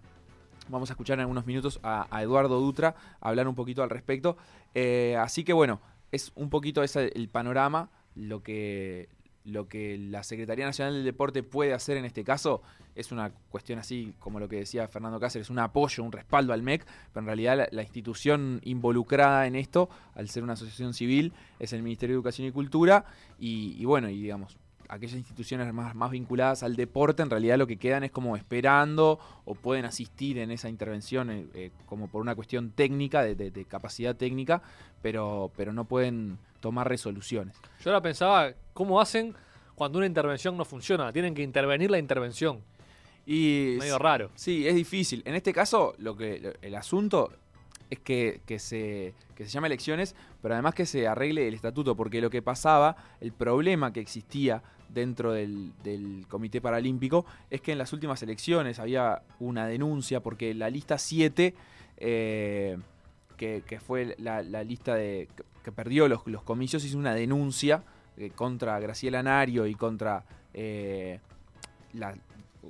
vamos 0.68 0.90
a 0.90 0.92
escuchar 0.92 1.14
en 1.14 1.20
algunos 1.20 1.46
minutos 1.46 1.80
a, 1.82 2.06
Eduardo 2.22 2.60
Dutra 2.60 2.94
hablar 3.20 3.48
un 3.48 3.54
poquito 3.54 3.82
al 3.82 3.90
respecto. 3.90 4.36
Eh, 4.74 5.16
así 5.18 5.44
que 5.44 5.52
bueno, 5.52 5.80
es 6.12 6.32
un 6.34 6.50
poquito 6.50 6.82
ese 6.82 7.12
el 7.14 7.28
panorama, 7.28 7.90
lo 8.14 8.42
que, 8.42 9.08
lo 9.44 9.68
que 9.68 9.98
la 9.98 10.22
Secretaría 10.22 10.64
Nacional 10.64 10.94
del 10.94 11.04
Deporte 11.04 11.42
puede 11.42 11.74
hacer 11.74 11.96
en 11.96 12.04
este 12.04 12.24
caso 12.24 12.62
es 12.94 13.12
una 13.12 13.30
cuestión 13.50 13.78
así, 13.78 14.14
como 14.18 14.40
lo 14.40 14.48
que 14.48 14.56
decía 14.56 14.88
Fernando 14.88 15.20
Cáceres, 15.20 15.50
un 15.50 15.58
apoyo, 15.58 16.02
un 16.02 16.12
respaldo 16.12 16.52
al 16.52 16.62
MEC, 16.62 16.86
pero 17.12 17.22
en 17.22 17.26
realidad 17.26 17.68
la, 17.70 17.82
institución 17.82 18.60
involucrada 18.64 19.46
en 19.46 19.56
esto, 19.56 19.88
al 20.14 20.28
ser 20.28 20.42
una 20.42 20.54
asociación 20.54 20.94
civil, 20.94 21.32
es 21.58 21.72
el 21.72 21.82
Ministerio 21.82 22.14
de 22.14 22.18
Educación 22.18 22.48
y 22.48 22.52
Cultura, 22.52 23.04
y, 23.38 23.84
bueno, 23.84 24.08
y 24.08 24.22
digamos, 24.22 24.56
aquellas 24.88 25.16
instituciones 25.16 25.72
más, 25.74 25.94
más 25.94 26.10
vinculadas 26.10 26.62
al 26.62 26.76
deporte, 26.76 27.22
en 27.22 27.30
realidad 27.30 27.58
lo 27.58 27.66
que 27.66 27.78
quedan 27.78 28.04
es 28.04 28.12
como 28.12 28.36
esperando 28.36 29.18
o 29.44 29.54
pueden 29.54 29.84
asistir 29.86 30.38
en 30.38 30.50
esa 30.50 30.68
intervención 30.68 31.30
eh, 31.30 31.46
eh, 31.54 31.70
como 31.86 32.08
por 32.08 32.22
una 32.22 32.34
cuestión 32.34 32.70
técnica, 32.70 33.22
de, 33.22 33.64
capacidad 33.64 34.14
técnica, 34.14 34.62
pero, 35.02 35.50
pero 35.56 35.72
no 35.72 35.84
pueden 35.84 36.38
tomar 36.64 36.88
resoluciones. 36.88 37.54
Yo 37.84 37.90
ahora 37.90 38.00
pensaba, 38.00 38.54
¿cómo 38.72 38.98
hacen 38.98 39.34
cuando 39.74 39.98
una 39.98 40.06
intervención 40.06 40.56
no 40.56 40.64
funciona? 40.64 41.12
Tienen 41.12 41.34
que 41.34 41.42
intervenir 41.42 41.90
la 41.90 41.98
intervención. 41.98 42.62
Y 43.26 43.76
medio 43.78 43.98
raro. 43.98 44.30
Sí, 44.34 44.66
es 44.66 44.74
difícil. 44.74 45.22
En 45.26 45.34
este 45.34 45.52
caso, 45.52 45.94
lo 45.98 46.16
que 46.16 46.54
el 46.62 46.74
asunto 46.74 47.30
es 47.90 47.98
que, 47.98 48.40
se, 48.58 49.12
que 49.34 49.44
se 49.44 49.50
llame 49.50 49.66
elecciones, 49.66 50.16
pero 50.40 50.54
además 50.54 50.74
que 50.74 50.86
se 50.86 51.06
arregle 51.06 51.46
el 51.46 51.52
estatuto, 51.52 51.94
porque 51.94 52.22
lo 52.22 52.30
que 52.30 52.40
pasaba, 52.40 52.96
el 53.20 53.32
problema 53.32 53.92
que 53.92 54.00
existía 54.00 54.62
dentro 54.88 55.34
del, 55.34 55.74
Comité 56.30 56.62
Paralímpico 56.62 57.26
es 57.50 57.60
que 57.60 57.72
en 57.72 57.78
las 57.78 57.92
últimas 57.92 58.22
elecciones 58.22 58.78
había 58.78 59.20
una 59.38 59.66
denuncia 59.66 60.20
porque 60.20 60.54
la 60.54 60.70
lista 60.70 60.96
7, 60.96 61.54
eh, 61.98 62.78
que, 63.36 63.80
fue 63.86 64.16
la, 64.16 64.40
lista 64.64 64.94
de 64.94 65.28
que 65.64 65.72
perdió 65.72 66.06
los, 66.06 66.24
los 66.26 66.42
comicios, 66.42 66.84
hizo 66.84 66.98
una 66.98 67.14
denuncia 67.14 67.82
eh, 68.16 68.30
contra 68.30 68.78
Graciela 68.78 69.22
Nario 69.22 69.66
y 69.66 69.74
contra 69.74 70.24
eh, 70.52 71.18
la, 71.92 72.14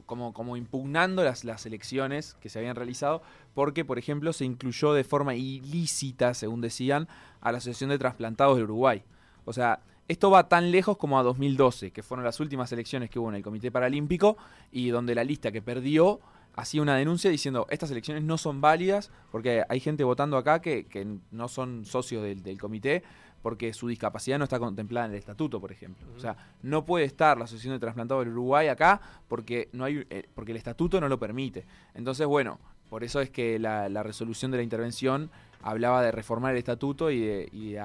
como, 0.07 0.33
como 0.33 0.57
impugnando 0.57 1.23
las, 1.23 1.45
las 1.45 1.67
elecciones 1.67 2.35
que 2.41 2.49
se 2.49 2.59
habían 2.59 2.77
realizado, 2.77 3.23
porque, 3.53 3.85
por 3.85 3.99
ejemplo, 3.99 4.33
se 4.33 4.45
incluyó 4.45 4.95
de 4.95 5.05
forma 5.05 5.35
ilícita, 5.35 6.33
según 6.33 6.61
decían, 6.61 7.09
a 7.41 7.53
la 7.53 7.59
Asociación 7.59 7.91
de 7.91 7.99
Trasplantados 7.99 8.57
de 8.57 8.63
Uruguay. 8.63 9.03
O 9.45 9.53
sea, 9.53 9.81
esto 10.09 10.31
va 10.31 10.49
tan 10.49 10.71
lejos 10.71 10.97
como 10.97 11.19
a 11.19 11.23
2012, 11.23 11.91
que 11.91 12.03
fueron 12.03 12.25
las 12.25 12.41
últimas 12.41 12.71
elecciones 12.73 13.11
que 13.11 13.19
hubo 13.19 13.29
en 13.29 13.37
el 13.37 13.43
Comité 13.43 13.71
Paralímpico 13.71 14.37
y 14.71 14.89
donde 14.89 15.15
la 15.15 15.25
lista 15.25 15.51
que 15.51 15.63
perdió 15.63 16.21
hacía 16.57 16.83
una 16.83 16.97
denuncia 16.97 17.31
diciendo 17.31 17.67
estas 17.71 17.91
elecciones 17.91 18.23
no 18.23 18.39
son 18.39 18.61
válidas 18.61 19.11
porque 19.31 19.65
hay 19.69 19.81
gente 19.81 20.05
votando 20.05 20.37
acá 20.37 20.61
que, 20.61 20.87
no 21.31 21.49
son 21.49 21.85
socios 21.85 22.23
del, 22.23 22.43
del, 22.43 22.59
comité 22.59 23.03
porque 23.45 23.75
su 23.75 23.89
discapacidad 23.89 24.39
no 24.39 24.45
está 24.45 24.59
contemplada 24.59 25.05
en 25.05 25.13
el 25.13 25.19
estatuto, 25.19 25.61
por 25.61 25.71
ejemplo. 25.71 26.07
O 26.17 26.19
sea, 26.19 26.35
no 26.63 26.87
puede 26.87 27.05
estar 27.05 27.37
la 27.37 27.45
Asociación 27.45 27.75
de 27.75 27.79
Trasplantados 27.79 28.25
del 28.25 28.33
Uruguay 28.33 28.69
acá 28.69 29.03
porque, 29.29 29.69
no 29.73 29.85
hay, 29.85 30.07
eh, 30.09 30.27
porque 30.35 30.53
el 30.53 30.57
estatuto 30.57 30.99
no 30.99 31.11
lo 31.11 31.19
permite. 31.19 31.67
Entonces, 31.93 32.27
bueno, 32.27 32.59
por 32.89 33.05
eso 33.05 33.21
es 33.21 33.29
que 33.29 33.59
la, 33.59 34.03
resolución 34.03 34.51
de 34.51 34.57
la 34.57 34.63
intervención 34.63 35.31
hablaba 35.61 36.01
de 36.03 36.11
reformar 36.11 36.53
el 36.53 36.59
estatuto 36.59 37.11
y 37.11 37.21
de, 37.21 37.79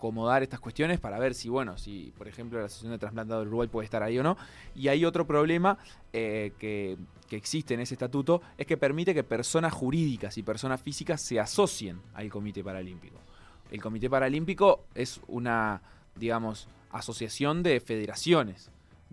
acomodar 0.00 0.42
estas 0.42 0.58
cuestiones 0.58 0.98
para 0.98 1.18
ver 1.18 1.34
si, 1.34 1.48
bueno, 1.48 1.78
si, 1.78 2.12
por 2.18 2.26
ejemplo, 2.26 2.58
la 2.58 2.66
Asociación 2.66 2.92
de 2.92 2.98
Trasplantados 2.98 3.42
del 3.42 3.48
Uruguay 3.48 3.68
puede 3.68 3.84
estar 3.84 4.02
ahí 4.02 4.18
o 4.18 4.22
no. 4.22 4.36
Y 4.74 4.88
hay 4.88 5.04
otro 5.04 5.26
problema 5.26 5.78
eh, 6.12 6.52
que, 6.58 6.96
que 7.28 7.36
existe 7.36 7.74
en 7.74 7.80
ese 7.80 7.94
estatuto, 7.94 8.42
es 8.58 8.66
que 8.66 8.76
permite 8.76 9.14
que 9.14 9.22
personas 9.22 9.72
jurídicas 9.72 10.36
y 10.38 10.42
personas 10.42 10.80
físicas 10.80 11.20
se 11.20 11.38
asocien 11.38 12.00
al 12.14 12.28
Comité 12.28 12.64
Paralímpico 12.64 13.18
el 13.70 13.80
Comité 13.80 14.10
Paralímpico 14.10 14.84
es 14.94 15.20
una, 15.28 15.82
digamos, 16.16 16.68
asociación 16.90 17.62
de 17.62 17.80
federaciones, 17.80 18.70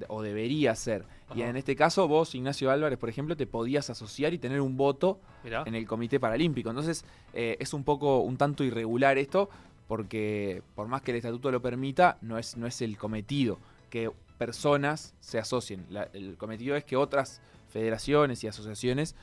o 0.10 0.22
debería 0.22 0.76
ser. 0.76 1.06
Y 1.36 1.42
en 1.42 1.58
este 1.58 1.76
caso, 1.76 2.08
vos, 2.08 2.36
Ignacio 2.36 2.70
Álvarez, 2.70 3.00
por 3.00 3.10
ejemplo, 3.10 3.36
te 3.36 3.48
podías 3.48 3.90
asociar 3.90 4.34
y 4.34 4.38
tener 4.38 4.62
un 4.62 4.78
voto 4.78 5.20
en 5.44 5.76
el 5.76 5.88
Comité 5.88 6.20
Paralímpico. 6.20 6.70
Entonces, 6.70 7.04
eh, 7.34 7.58
es 7.60 7.74
un 7.74 7.84
poco, 7.84 8.20
un 8.20 8.38
tanto 8.38 8.64
irregular 8.64 9.18
esto, 9.18 9.50
porque 9.88 10.62
por 10.76 10.88
más 10.88 11.02
que 11.02 11.12
el 11.12 11.18
estatuto 11.18 11.52
lo 11.52 11.62
permita, 11.62 12.18
no 12.22 12.38
es, 12.38 12.58
no 12.58 12.68
es 12.68 12.82
el 12.82 12.98
cometido 12.98 13.58
que 13.90 14.12
personas 14.38 15.14
se 15.20 15.40
asocien. 15.40 15.86
el 16.14 16.38
cometido 16.38 16.76
es 16.76 16.84
que 16.84 16.96
otras 16.96 17.42
federaciones 17.70 18.44
y 18.44 18.48
asociaciones 18.48 19.16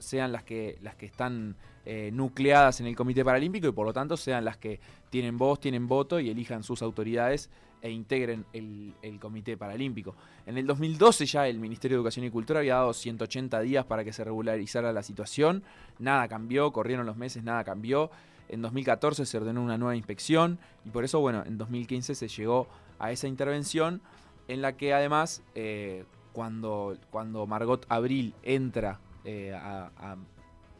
sean 0.00 0.32
las 0.32 0.42
que, 0.42 0.78
las 0.82 0.94
que 0.96 1.06
están 1.06 1.56
eh, 1.84 2.10
nucleadas 2.12 2.80
en 2.80 2.86
el 2.86 2.96
Comité 2.96 3.24
Paralímpico 3.24 3.66
y 3.68 3.72
por 3.72 3.86
lo 3.86 3.92
tanto 3.92 4.16
sean 4.16 4.44
las 4.44 4.56
que 4.56 4.80
tienen 5.10 5.36
voz, 5.36 5.60
tienen 5.60 5.88
voto 5.88 6.20
y 6.20 6.30
elijan 6.30 6.62
sus 6.62 6.82
autoridades 6.82 7.50
e 7.80 7.90
integren 7.90 8.44
el, 8.52 8.94
Comité 9.20 9.56
Paralímpico. 9.56 10.14
En 10.46 10.56
el 10.56 10.66
2012 10.66 11.26
ya 11.26 11.48
el 11.48 11.58
Ministerio 11.58 11.96
de 11.96 12.00
Educación 12.00 12.24
y 12.24 12.30
Cultura 12.30 12.60
había 12.60 12.76
dado 12.76 12.92
180 12.92 13.60
días 13.60 13.84
para 13.84 14.04
que 14.04 14.12
se 14.12 14.22
regularizara 14.22 14.92
la 14.92 15.02
situación, 15.02 15.64
nada 15.98 16.28
cambió, 16.28 16.72
corrieron 16.72 17.06
los 17.06 17.16
meses, 17.16 17.42
nada 17.42 17.64
cambió. 17.64 18.10
En 18.52 18.60
2014 18.60 19.24
se 19.24 19.38
ordenó 19.38 19.62
una 19.62 19.78
nueva 19.78 19.96
inspección 19.96 20.58
y 20.84 20.90
por 20.90 21.04
eso, 21.04 21.20
bueno, 21.20 21.42
en 21.46 21.56
2015 21.56 22.14
se 22.14 22.28
llegó 22.28 22.68
a 22.98 23.10
esa 23.10 23.26
intervención 23.26 24.02
en 24.46 24.60
la 24.60 24.76
que 24.76 24.92
además 24.92 25.42
eh, 25.54 26.04
cuando, 26.34 26.98
cuando 27.10 27.46
Margot 27.46 27.86
Abril 27.88 28.34
entra 28.42 29.00
eh, 29.24 29.54
a, 29.54 30.16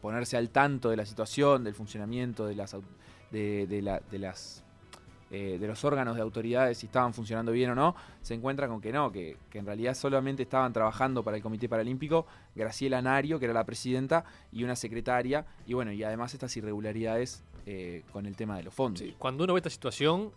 ponerse 0.03 0.37
al 0.37 0.51
tanto 0.51 0.91
de 0.91 0.97
la 0.97 1.07
situación, 1.07 1.65
del 1.65 1.75
funcionamiento 1.75 2.45
de 2.45 2.57
las 2.57 2.77
de, 3.31 3.99
las 4.11 4.65
eh, 5.31 5.57
de 5.59 5.67
los 5.67 5.83
órganos 5.87 6.17
de 6.17 6.21
autoridades 6.21 6.77
si 6.77 6.87
estaban 6.87 7.15
funcionando 7.15 7.53
bien 7.53 7.71
o 7.71 7.75
no, 7.75 7.97
se 8.21 8.35
encuentra 8.35 8.69
con 8.69 8.83
que 8.83 8.93
no, 8.93 9.11
que, 9.11 9.39
en 9.55 9.65
realidad 9.65 9.95
solamente 9.95 10.43
estaban 10.43 10.75
trabajando 10.75 11.25
para 11.25 11.39
el 11.39 11.43
Comité 11.43 11.71
Paralímpico 11.71 12.27
Graciela 12.55 13.01
Nario, 13.01 13.39
que 13.39 13.47
era 13.47 13.55
la 13.55 13.65
presidenta, 13.65 14.27
y 14.51 14.63
una 14.63 14.77
secretaria, 14.77 15.47
y 15.65 15.73
bueno, 15.73 15.91
y 15.91 16.05
además 16.05 16.35
estas 16.35 16.55
irregularidades 16.59 17.43
eh, 17.67 18.03
con 18.13 18.27
el 18.27 18.37
tema 18.37 18.57
de 18.57 18.65
los 18.65 18.75
fondos. 18.75 19.03
Cuando 19.19 19.45
uno 19.45 19.55
ve 19.55 19.59
esta 19.59 19.71
situación, 19.71 20.31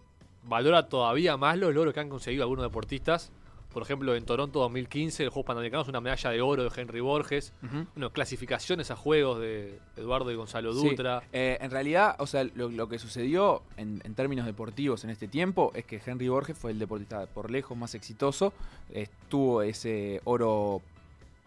valora 0.44 0.88
todavía 0.88 1.38
más 1.38 1.58
los 1.58 1.74
logros 1.74 1.94
que 1.94 2.00
han 2.00 2.10
conseguido 2.10 2.44
algunos 2.44 2.64
deportistas 2.64 3.32
por 3.76 3.84
ejemplo, 3.84 4.16
en 4.16 4.24
Toronto 4.24 4.60
2015, 4.60 5.24
el 5.24 5.30
Juegos 5.30 5.48
Panamericanos, 5.48 5.90
una 5.90 6.00
medalla 6.00 6.30
de 6.30 6.40
oro 6.40 6.64
de 6.64 6.70
Henry 6.74 7.02
Borges. 7.02 7.52
clasificaciones 8.14 8.90
a 8.90 8.96
juegos 8.96 9.42
de 9.42 9.82
Eduardo 9.98 10.32
y 10.32 10.36
Gonzalo 10.36 10.74
Dutra. 10.74 11.24
Eh, 11.34 11.58
en 11.60 11.70
realidad, 11.72 12.16
o 12.20 12.26
sea, 12.26 12.46
lo, 12.46 12.88
que 12.88 13.00
sucedió 13.00 13.64
en, 13.76 14.00
términos 14.16 14.46
deportivos 14.46 15.04
en 15.04 15.10
este 15.10 15.28
tiempo 15.28 15.74
es 15.76 15.84
que 15.84 16.02
Henry 16.06 16.30
Borges 16.30 16.58
fue 16.58 16.72
el 16.72 16.80
deportista 16.80 17.26
por 17.26 17.52
lejos 17.52 17.78
más 17.78 17.96
exitoso. 17.96 18.54
Estuvo 18.94 19.62
ese 19.62 20.22
oro 20.24 20.82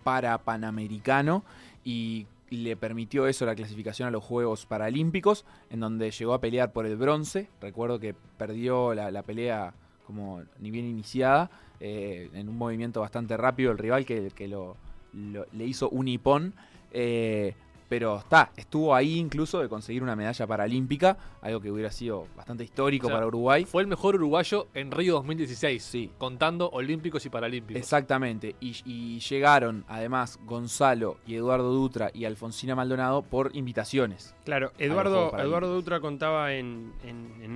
para 0.05 0.37
panamericano 0.37 1.45
y 1.83 2.27
le 2.51 2.77
permitió 2.77 3.27
eso 3.27 3.47
la 3.47 3.55
clasificación 3.55 4.09
a 4.09 4.11
los 4.11 4.25
Juegos 4.25 4.67
Paralímpicos, 4.67 5.45
en 5.71 5.81
donde 5.81 6.11
llegó 6.11 6.35
a 6.35 6.41
pelear 6.41 6.73
por 6.73 6.87
el 6.87 6.97
bronce. 6.97 7.49
Recuerdo 7.61 7.99
que 7.99 8.15
perdió 8.37 8.95
la 8.95 9.23
pelea 9.23 9.75
como 10.09 10.43
ni 10.59 10.71
bien 10.71 10.87
iniciada, 10.87 11.51
eh, 11.81 12.31
en 12.33 12.49
un 12.49 12.57
movimiento 12.57 13.03
bastante 13.03 13.37
rápido 13.37 13.71
el 13.71 13.77
rival 13.77 14.07
que, 14.07 14.31
que 14.35 14.49
lo, 14.49 14.79
le 15.13 15.67
hizo 15.67 15.91
un 15.91 16.09
hipón. 16.09 16.55
Eh, 16.93 17.55
pero 17.89 18.19
está, 18.19 18.53
estuvo 18.57 18.95
ahí 18.95 19.19
incluso 19.19 19.61
de 19.61 19.69
conseguir 19.69 20.03
una 20.03 20.15
medalla 20.15 20.47
paralímpica, 20.47 21.17
algo 21.41 21.61
que 21.61 21.71
hubiera 21.71 21.91
sido 21.91 22.27
bastante 22.37 22.65
histórico 22.65 23.09
para 23.09 23.27
Uruguay. 23.27 23.65
Fue 23.65 23.83
el 23.83 23.89
mejor 23.89 24.17
uruguayo 24.17 24.69
en 24.75 24.91
Río 24.91 25.15
2016, 25.15 25.83
sí. 25.83 26.11
contando 26.19 26.69
olímpicos 26.71 27.25
y 27.27 27.31
paralímpicos. 27.31 27.81
Exactamente, 27.81 28.57
y, 28.61 29.19
llegaron 29.19 29.85
además 29.89 30.39
Gonzalo 30.45 31.19
y 31.27 31.35
Eduardo 31.35 31.73
Dutra 31.73 32.11
y 32.15 32.25
Alfonsina 32.25 32.75
Maldonado 32.75 33.23
por 33.23 33.55
invitaciones. 33.55 34.35
Claro, 34.45 34.73
Eduardo, 34.79 35.37
Eduardo 35.39 35.75
Dutra 35.75 36.01
contaba 36.01 36.55
en, 36.55 36.93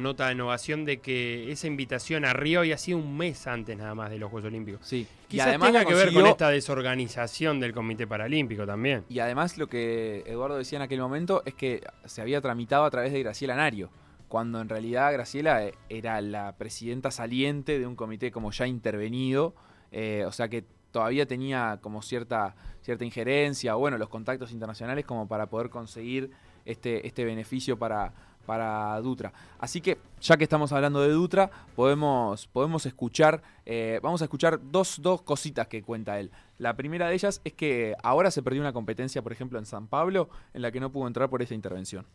nota 0.03 0.27
de 0.27 0.33
innovación 0.33 0.85
de 0.85 0.99
que 0.99 1.51
esa 1.51 1.67
invitación 1.67 2.25
a 2.25 2.33
Río 2.33 2.61
había 2.61 2.79
sido 2.79 2.99
un 2.99 3.17
mes 3.17 3.47
antes 3.47 3.77
nada 3.77 3.95
más 3.95 4.11
de 4.11 4.19
los 4.19 4.31
Juegos 4.31 4.49
Olímpicos. 4.49 4.81
Sí. 4.85 5.07
Quizás 5.33 5.47
y 5.47 5.49
además 5.49 5.73
tenga 5.73 5.85
que 5.87 5.95
ver 5.95 6.13
con 6.13 6.27
esta 6.27 6.51
desorganización 6.51 7.59
del 7.59 7.73
Comité 7.73 8.07
Paralímpico 8.07 8.67
también. 8.67 9.07
Y 9.09 9.21
además 9.21 9.57
lo 9.57 9.67
que 9.67 10.23
Eduardo 10.27 10.59
decía 10.59 10.77
en 10.77 10.83
aquel 10.83 11.01
momento 11.01 11.43
es 11.47 11.55
que 11.55 11.83
se 12.05 12.21
había 12.21 12.43
tramitado 12.43 12.85
a 12.85 12.91
través 12.91 13.15
de 13.15 13.23
Graciela 13.23 13.57
Nario, 13.57 13.89
cuando 14.29 14.61
en 14.61 14.69
realidad 14.69 15.11
Graciela 15.11 15.65
eh, 15.65 15.73
era 15.89 16.21
la 16.21 16.59
presidenta 16.59 17.11
saliente 17.11 17.79
de 17.79 17.87
un 17.87 17.97
comité 17.97 18.31
como 18.31 18.51
ya 18.51 18.67
intervenido, 18.67 19.55
eh, 19.91 20.25
o 20.27 20.33
sea 20.33 20.49
que 20.49 20.67
todavía 20.91 21.25
tenía 21.25 21.79
como 21.81 22.03
cierta, 22.03 22.55
cierta 22.83 23.07
injerencia, 23.07 23.75
o 23.75 23.79
bueno, 23.79 23.97
los 23.97 24.11
contactos 24.11 24.53
internacionales 24.53 25.07
como 25.07 25.29
para 25.29 25.47
poder 25.47 25.71
conseguir 25.71 26.31
este, 26.67 27.07
este 27.07 27.25
beneficio 27.25 27.79
para, 27.79 28.13
para 28.47 29.01
Dutra. 29.01 29.33
Así 29.59 29.81
que, 29.81 29.99
ya 30.21 30.37
que 30.37 30.45
estamos 30.45 30.73
hablando 30.73 31.01
de 31.01 31.11
Dutra, 31.11 31.51
podemos, 31.75 32.47
podemos 32.49 32.87
escuchar, 32.87 33.43
eh, 33.67 34.01
vamos 34.03 34.23
a 34.23 34.25
escuchar 34.25 34.61
dos, 34.63 35.01
dos 35.01 35.23
cositas 35.23 35.69
que 35.69 35.83
cuenta 35.83 36.19
él. 36.19 36.31
La 36.59 36.77
primera 36.77 37.09
de 37.09 37.15
ellas 37.15 37.41
es 37.45 37.53
que 37.53 37.95
ahora 38.03 38.31
se 38.31 38.43
perdió 38.43 38.61
una 38.61 38.73
competencia, 38.73 39.23
por 39.23 39.33
ejemplo, 39.33 39.59
en 39.59 39.67
San 39.67 39.87
Pablo, 39.87 40.29
en 40.55 40.63
la 40.63 40.71
que 40.71 40.81
no 40.81 40.93
pudo 40.93 41.07
entrar 41.07 41.29
por 41.29 41.43
esta 41.43 41.55
intervención. 41.55 42.07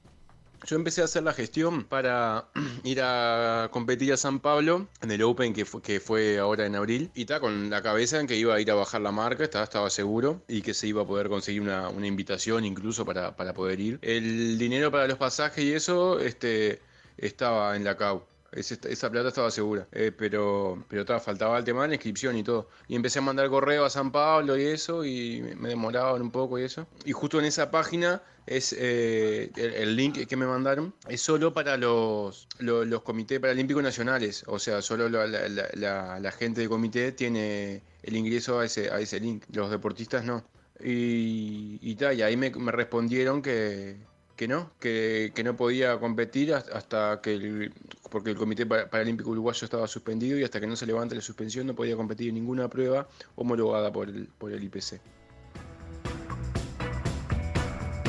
Yo 0.65 0.75
empecé 0.75 1.01
a 1.01 1.05
hacer 1.05 1.23
la 1.23 1.33
gestión 1.33 1.83
para 1.83 2.45
ir 2.83 3.01
a 3.01 3.69
competir 3.71 4.13
a 4.13 4.17
San 4.17 4.39
Pablo 4.39 4.87
en 5.01 5.11
el 5.11 5.21
Open 5.23 5.53
que 5.53 5.65
fue, 5.65 5.81
que 5.81 5.99
fue 5.99 6.39
ahora 6.39 6.65
en 6.65 6.75
abril. 6.75 7.11
Y 7.15 7.21
estaba 7.21 7.41
con 7.41 7.69
la 7.69 7.81
cabeza 7.81 8.19
en 8.19 8.27
que 8.27 8.35
iba 8.35 8.55
a 8.55 8.61
ir 8.61 8.71
a 8.71 8.75
bajar 8.75 9.01
la 9.01 9.11
marca, 9.11 9.43
estaba, 9.43 9.63
estaba 9.63 9.89
seguro 9.89 10.41
y 10.47 10.61
que 10.61 10.73
se 10.73 10.87
iba 10.87 11.03
a 11.03 11.05
poder 11.05 11.29
conseguir 11.29 11.61
una, 11.61 11.91
invitación 12.07 12.65
incluso 12.65 13.05
para, 13.05 13.35
para, 13.35 13.53
poder 13.53 13.79
ir. 13.79 13.99
El 14.01 14.57
dinero 14.57 14.91
para 14.91 15.07
los 15.07 15.17
pasajes 15.17 15.63
y 15.63 15.73
eso 15.73 16.19
este, 16.19 16.81
estaba 17.17 17.75
en 17.75 17.83
la 17.83 17.97
CAU. 17.97 18.23
Esa 18.51 19.11
plata 19.11 19.29
estaba 19.29 19.51
segura, 19.51 19.87
eh, 19.91 20.11
pero, 20.17 20.83
pero 20.87 21.19
faltaba 21.19 21.57
el 21.57 21.63
tema 21.63 21.83
de 21.83 21.89
la 21.89 21.93
inscripción 21.95 22.37
y 22.37 22.43
todo. 22.43 22.69
Y 22.87 22.95
empecé 22.95 23.19
a 23.19 23.21
mandar 23.21 23.49
correo 23.49 23.85
a 23.85 23.89
San 23.89 24.11
Pablo 24.11 24.57
y 24.57 24.63
eso, 24.63 25.05
y 25.05 25.41
me 25.57 25.69
demoraban 25.69 26.21
un 26.21 26.31
poco 26.31 26.57
y 26.57 26.63
eso. 26.63 26.87
Y 27.05 27.11
justo 27.11 27.39
en 27.39 27.45
esa 27.45 27.71
página 27.71 28.21
es 28.45 28.73
eh, 28.77 29.51
el, 29.55 29.95
link 29.95 30.25
que 30.25 30.35
me 30.37 30.47
mandaron 30.47 30.93
es 31.09 31.21
solo 31.21 31.53
para 31.53 31.75
los, 31.75 32.47
los, 32.59 33.01
comités 33.03 33.39
paralímpicos 33.39 33.83
nacionales. 33.83 34.43
O 34.47 34.57
sea, 34.57 34.81
solo 34.81 35.09
la, 35.09 36.31
gente 36.31 36.61
del 36.61 36.69
comité 36.69 37.11
tiene 37.11 37.83
el 38.03 38.15
ingreso 38.15 38.59
a 38.59 38.65
ese, 38.65 38.89
a 38.89 38.99
ese 38.99 39.19
link. 39.19 39.43
Los 39.51 39.69
deportistas 39.69 40.23
no. 40.23 40.45
Y, 40.79 41.79
y, 41.81 41.97
y 42.01 42.21
ahí 42.21 42.37
me, 42.37 42.49
respondieron 42.71 43.41
que, 43.41 43.97
que 44.37 44.47
no, 44.47 44.69
que, 44.79 45.31
que 45.35 45.43
no 45.43 45.57
podía 45.57 45.99
competir 45.99 46.53
has- 46.53 46.69
hasta 46.69 47.19
que 47.21 47.33
el, 47.33 47.73
porque 48.09 48.29
el 48.29 48.37
Comité 48.37 48.65
Pa- 48.65 48.85
Paralímpico 48.87 49.31
Uruguayo 49.31 49.65
estaba 49.65 49.87
suspendido 49.87 50.37
y 50.39 50.43
hasta 50.43 50.59
que 50.61 50.67
no 50.67 50.75
se 50.75 50.85
levante 50.85 51.15
la 51.15 51.21
suspensión 51.21 51.67
no 51.67 51.73
podía 51.75 51.95
competir 51.97 52.29
en 52.29 52.35
ninguna 52.35 52.69
prueba 52.69 53.07
homologada 53.35 53.91
por 53.91 54.07
el, 54.07 54.27
por 54.37 54.51
el 54.53 54.63
IPC. 54.63 55.01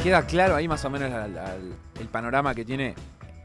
Queda 0.02 0.26
claro 0.26 0.54
ahí 0.54 0.68
más 0.68 0.84
o 0.84 0.90
menos 0.90 1.10
al- 1.12 1.36
al- 1.38 1.74
el 1.98 2.08
panorama 2.08 2.54
que 2.54 2.64
tiene, 2.64 2.94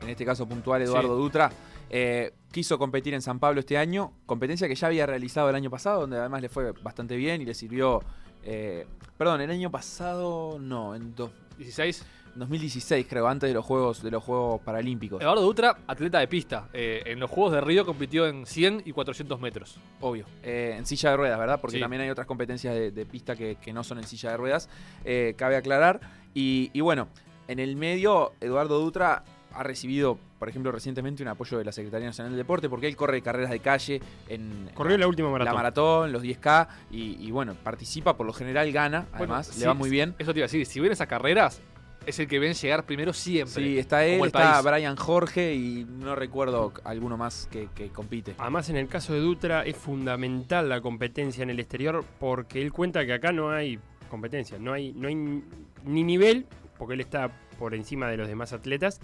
en 0.02 0.10
este 0.10 0.26
caso 0.26 0.48
puntual, 0.48 0.82
Eduardo 0.82 1.16
Sí. 1.18 1.22
Dutra. 1.24 1.52
Eh, 1.90 2.34
quiso 2.52 2.78
competir 2.78 3.14
en 3.14 3.22
San 3.22 3.40
Pablo 3.40 3.60
este 3.60 3.78
año, 3.78 4.14
competencia 4.26 4.68
que 4.68 4.76
ya 4.76 4.88
había 4.88 5.06
realizado 5.06 5.50
el 5.50 5.56
año 5.56 5.70
pasado, 5.70 6.02
donde 6.02 6.18
además 6.18 6.42
le 6.42 6.50
fue 6.50 6.72
bastante 6.84 7.16
bien 7.16 7.42
y 7.42 7.46
le 7.46 7.54
sirvió... 7.54 8.02
eh, 8.44 8.86
perdón, 9.18 9.42
el 9.42 9.50
año 9.52 9.72
pasado 9.72 10.58
no, 10.60 10.96
en 10.96 11.16
dos- 11.16 11.32
16. 11.58 12.04
2016 12.36 13.06
creo, 13.10 13.28
antes 13.28 13.50
de 13.50 13.54
los 13.54 13.64
Juegos, 13.66 14.02
de 14.04 14.12
los 14.12 14.24
juegos 14.24 14.62
Paralímpicos. 14.62 15.22
Eduardo 15.22 15.42
Dutra, 15.42 15.78
atleta 15.88 16.20
de 16.20 16.28
pista. 16.28 16.68
Eh, 16.74 17.04
en 17.06 17.20
los 17.20 17.30
Juegos 17.30 17.54
de 17.54 17.62
Río 17.62 17.86
compitió 17.86 18.28
en 18.28 18.46
100 18.46 18.84
y 18.86 18.92
400 18.92 19.40
metros. 19.40 19.78
Obvio. 20.02 20.26
Eh, 20.44 20.76
en 20.78 20.86
silla 20.86 21.12
de 21.12 21.18
ruedas, 21.18 21.38
¿verdad? 21.40 21.60
Porque 21.62 21.78
Sí. 21.78 21.82
también 21.82 22.02
hay 22.02 22.10
otras 22.10 22.28
competencias 22.28 22.74
de, 22.74 22.92
de 22.92 23.06
pista 23.06 23.36
que, 23.36 23.56
que 23.56 23.72
no 23.74 23.84
son 23.84 23.98
en 24.00 24.06
silla 24.06 24.32
de 24.32 24.38
ruedas. 24.38 24.70
eh, 25.06 25.34
cabe 25.38 25.56
aclarar. 25.58 26.00
Y, 26.34 26.70
y 26.74 26.82
bueno, 26.82 27.08
en 27.48 27.60
el 27.60 27.76
medio, 27.76 28.34
Eduardo 28.42 28.80
Dutra 28.80 29.24
ha 29.56 29.62
recibido, 29.62 30.18
por 30.40 30.50
ejemplo, 30.50 30.72
recientemente 30.72 31.22
un 31.22 31.30
apoyo 31.30 31.60
de 31.60 31.64
la 31.66 31.72
Secretaría 31.72 32.08
Nacional 32.08 32.32
del 32.32 32.40
Deporte, 32.40 32.70
porque 32.70 32.88
él 32.88 32.96
corre 32.96 33.22
carreras 33.22 33.52
de 33.52 33.60
calle 33.60 34.02
en 34.28 34.72
Corrió 34.74 34.98
la 34.98 35.08
última 35.08 35.28
la 35.28 35.34
maratón. 35.34 35.56
maratón, 35.56 36.12
los 36.12 36.24
10K, 36.24 36.68
y, 36.90 37.24
y 37.24 37.30
bueno, 37.30 37.54
participa, 37.64 38.18
por 38.18 38.26
lo 38.26 38.34
general 38.34 38.72
gana, 38.72 39.02
Bueno, 39.12 39.36
además, 39.36 39.48
sí, 39.48 39.60
le 39.60 39.68
va 39.68 39.76
muy 39.76 39.92
bien. 39.92 40.16
Eso 40.18 40.34
te 40.34 40.40
iba 40.40 40.46
a 40.46 40.48
decir. 40.48 40.66
Si 40.66 40.80
ven 40.80 40.92
esas 40.92 41.06
carreras, 41.08 41.62
es 42.06 42.20
el 42.20 42.28
que 42.28 42.40
ven 42.40 42.54
llegar 42.54 42.86
primero 42.86 43.14
siempre. 43.14 43.64
Sí, 43.64 43.78
está 43.80 44.06
él, 44.06 44.24
está 44.26 44.62
país. 44.62 44.66
Brian 44.66 44.96
Jorge 44.96 45.54
y 45.54 45.86
no 45.86 46.16
recuerdo 46.16 46.74
alguno 46.84 47.18
más 47.18 47.48
que, 47.52 47.70
que 47.76 47.90
compite. 47.90 48.36
Además, 48.38 48.70
en 48.70 48.78
el 48.78 48.88
caso 48.88 49.14
de 49.14 49.20
Dutra 49.20 49.64
es 49.66 49.76
fundamental 49.78 50.70
la 50.70 50.82
competencia 50.82 51.44
en 51.44 51.50
el 51.50 51.60
exterior 51.60 52.04
porque 52.20 52.62
él 52.62 52.72
cuenta 52.72 53.06
que 53.06 53.14
acá 53.14 53.32
no 53.32 53.52
hay 53.52 53.80
competencia, 54.10 54.60
no 54.60 54.74
hay, 54.74 54.94
no 54.94 55.08
hay 55.08 55.16
ni 55.16 56.04
nivel, 56.04 56.46
porque 56.78 56.94
él 56.94 57.02
está 57.02 57.32
por 57.58 57.74
encima 57.74 58.08
de 58.10 58.18
los 58.18 58.28
demás 58.28 58.54
atletas, 58.54 59.00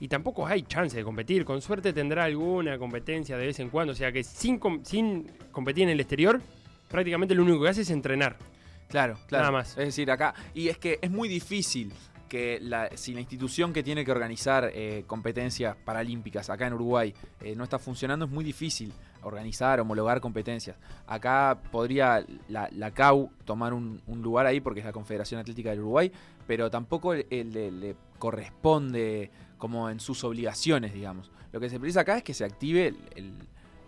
y 0.00 0.08
tampoco 0.08 0.46
hay 0.46 0.62
chance 0.62 0.96
de 0.96 1.04
competir. 1.04 1.44
Con 1.44 1.62
suerte 1.62 1.92
tendrá 1.92 2.24
alguna 2.24 2.76
competencia 2.76 3.36
de 3.36 3.46
vez 3.46 3.60
en 3.60 3.70
cuando, 3.70 3.92
o 3.92 3.96
sea 3.96 4.10
que 4.12 4.24
sin, 4.24 4.58
com- 4.58 4.84
sin 4.84 5.30
competir 5.52 5.84
en 5.84 5.90
el 5.90 6.00
exterior, 6.00 6.40
prácticamente 6.88 7.34
lo 7.34 7.44
único 7.44 7.62
que 7.62 7.68
hace 7.68 7.82
es 7.82 7.90
entrenar. 7.90 8.36
Claro, 8.88 9.16
claro. 9.26 9.44
Nada 9.44 9.52
más. 9.52 9.70
Es 9.70 9.86
decir, 9.86 10.10
acá. 10.10 10.34
Y 10.52 10.68
es 10.68 10.76
que 10.76 10.98
es 11.00 11.10
muy 11.10 11.28
difícil 11.28 11.92
que 12.32 12.58
la, 12.62 12.88
si 12.96 13.12
la 13.12 13.20
institución 13.20 13.74
que 13.74 13.82
tiene 13.82 14.06
que 14.06 14.10
organizar 14.10 14.70
eh, 14.72 15.04
competencias 15.06 15.76
paralímpicas 15.76 16.48
acá 16.48 16.66
en 16.66 16.72
Uruguay 16.72 17.12
eh, 17.42 17.54
no 17.54 17.62
está 17.62 17.78
funcionando, 17.78 18.24
es 18.24 18.30
muy 18.30 18.42
difícil 18.42 18.90
organizar, 19.20 19.78
homologar 19.80 20.22
competencias. 20.22 20.78
Acá 21.06 21.60
podría 21.70 22.24
la, 22.48 22.70
la 22.72 22.90
CAU 22.90 23.28
tomar 23.44 23.74
un, 23.74 24.00
lugar 24.06 24.46
ahí 24.46 24.62
porque 24.62 24.80
es 24.80 24.86
la 24.86 24.92
Confederación 24.92 25.42
Atlética 25.42 25.68
del 25.68 25.80
Uruguay, 25.80 26.10
pero 26.46 26.70
tampoco 26.70 27.12
le, 27.12 27.96
corresponde 28.18 29.30
como 29.58 29.90
en 29.90 30.00
sus 30.00 30.24
obligaciones, 30.24 30.94
digamos. 30.94 31.30
Lo 31.52 31.60
que 31.60 31.68
se 31.68 31.78
precisa 31.78 32.00
acá 32.00 32.16
es 32.16 32.22
que 32.22 32.32
se 32.32 32.46
active 32.46 32.94
el- 33.14 33.34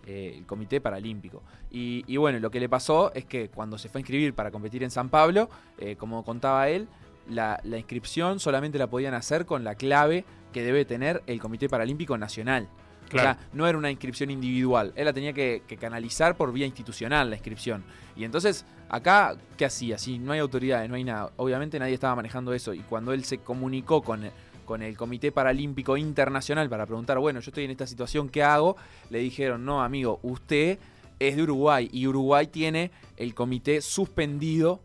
eh, 0.05 0.43
Comité 0.45 0.79
Paralímpico. 0.81 1.41
Y, 1.71 2.15
bueno, 2.17 2.39
lo 2.39 2.51
que 2.51 2.59
le 2.59 2.69
pasó 2.69 3.11
es 3.15 3.25
que 3.25 3.49
cuando 3.49 3.79
se 3.79 3.89
fue 3.89 3.97
a 3.97 4.01
inscribir 4.01 4.35
para 4.35 4.51
competir 4.51 4.83
en 4.83 4.91
San 4.91 5.09
Pablo, 5.09 5.49
como 5.97 6.23
contaba 6.23 6.69
él, 6.69 6.87
la, 7.27 7.59
la 7.63 7.77
inscripción 7.77 8.39
solamente 8.39 8.77
la 8.77 8.87
podían 8.87 9.13
hacer 9.13 9.45
con 9.45 9.63
la 9.63 9.75
clave 9.75 10.25
que 10.53 10.63
debe 10.63 10.85
tener 10.85 11.23
el 11.27 11.39
Comité 11.39 11.69
Paralímpico 11.69 12.17
Nacional. 12.17 12.69
Claro. 13.09 13.29
O 13.29 13.33
sea, 13.33 13.49
no 13.53 13.67
era 13.67 13.77
una 13.77 13.91
inscripción 13.91 14.31
individual, 14.31 14.91
él 14.95 15.05
la 15.05 15.13
tenía 15.13 15.31
que, 15.33 15.61
que 15.67 15.77
canalizar 15.77 16.35
por 16.35 16.51
vía 16.51 16.65
institucional 16.65 17.29
la 17.29 17.35
inscripción. 17.35 17.83
Y 18.15 18.23
entonces, 18.23 18.65
acá, 18.89 19.35
¿qué 19.57 19.65
hacía? 19.65 19.97
Si 19.97 20.17
no 20.17 20.31
hay 20.31 20.39
autoridades, 20.39 20.89
no 20.89 20.95
hay 20.95 21.03
nada. 21.03 21.31
Obviamente 21.35 21.77
nadie 21.77 21.93
estaba 21.93 22.15
manejando 22.15 22.53
eso. 22.53 22.73
Y 22.73 22.79
cuando 22.79 23.13
él 23.13 23.23
se 23.23 23.37
comunicó 23.37 24.01
con, 24.01 24.23
con 24.65 24.81
el 24.81 24.97
Comité 24.97 25.31
Paralímpico 25.31 25.97
Internacional 25.97 26.67
para 26.67 26.85
preguntar, 26.85 27.19
bueno, 27.19 27.39
yo 27.41 27.49
estoy 27.51 27.65
en 27.65 27.71
esta 27.71 27.85
situación, 27.85 28.27
¿qué 28.29 28.41
hago? 28.41 28.75
Le 29.09 29.19
dijeron, 29.19 29.65
no, 29.65 29.83
amigo, 29.83 30.19
usted 30.23 30.79
es 31.19 31.35
de 31.35 31.43
Uruguay 31.43 31.89
y 31.91 32.07
Uruguay 32.07 32.47
tiene 32.47 32.91
el 33.17 33.33
comité 33.33 33.81
suspendido 33.81 34.81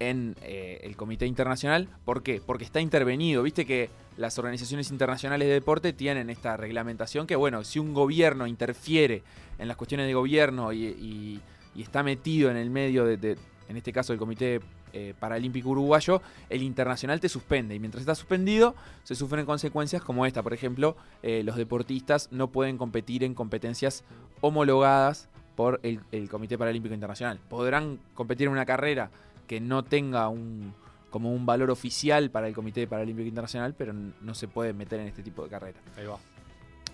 en 0.00 0.36
eh, 0.42 0.80
el 0.82 0.96
Comité 0.96 1.26
Internacional. 1.26 1.88
¿Por 2.04 2.22
qué? 2.22 2.40
Porque 2.44 2.64
está 2.64 2.80
intervenido. 2.80 3.42
Viste 3.42 3.66
que 3.66 3.90
las 4.16 4.38
organizaciones 4.38 4.90
internacionales 4.90 5.48
de 5.48 5.54
deporte 5.54 5.92
tienen 5.92 6.30
esta 6.30 6.56
reglamentación 6.56 7.26
que, 7.26 7.36
bueno, 7.36 7.64
si 7.64 7.78
un 7.78 7.94
gobierno 7.94 8.46
interfiere 8.46 9.22
en 9.58 9.68
las 9.68 9.76
cuestiones 9.76 10.06
de 10.06 10.14
gobierno 10.14 10.72
y, 10.72 11.40
está 11.76 12.02
metido 12.02 12.50
en 12.50 12.56
el 12.56 12.70
medio 12.70 13.04
de, 13.04 13.16
de- 13.16 13.38
en 13.68 13.76
este 13.76 13.92
caso, 13.92 14.12
el 14.12 14.18
Comité 14.18 14.60
eh, 14.92 15.14
Paralímpico 15.20 15.68
Uruguayo, 15.68 16.22
el 16.50 16.62
internacional 16.62 17.20
te 17.20 17.28
suspende. 17.28 17.74
Y 17.74 17.78
mientras 17.78 18.00
está 18.00 18.14
suspendido, 18.16 18.74
se 19.04 19.14
sufren 19.14 19.46
consecuencias 19.46 20.02
como 20.02 20.26
esta. 20.26 20.42
Por 20.42 20.54
ejemplo, 20.54 20.96
eh, 21.22 21.42
los 21.44 21.54
deportistas 21.56 22.30
no 22.32 22.48
pueden 22.48 22.78
competir 22.78 23.22
en 23.22 23.34
competencias 23.34 24.02
homologadas 24.40 25.28
por 25.54 25.78
el, 25.82 26.00
el 26.12 26.28
Comité 26.28 26.56
Paralímpico 26.56 26.94
Internacional. 26.94 27.38
Podrán 27.48 27.98
competir 28.14 28.46
en 28.46 28.52
una 28.52 28.64
carrera 28.66 29.10
que 29.48 29.60
no 29.60 29.82
tenga 29.84 30.28
un 30.28 30.72
como 31.10 31.32
un 31.32 31.46
valor 31.46 31.70
oficial 31.70 32.30
para 32.30 32.48
el 32.48 32.54
Comité 32.54 32.86
Paralímpico 32.86 33.26
Internacional, 33.26 33.74
pero 33.76 33.92
no 33.94 34.34
se 34.34 34.46
puede 34.46 34.74
meter 34.74 35.00
en 35.00 35.06
este 35.08 35.22
tipo 35.22 35.42
de 35.42 35.48
carreras. 35.48 35.82
Ahí 35.96 36.04
va. 36.06 36.18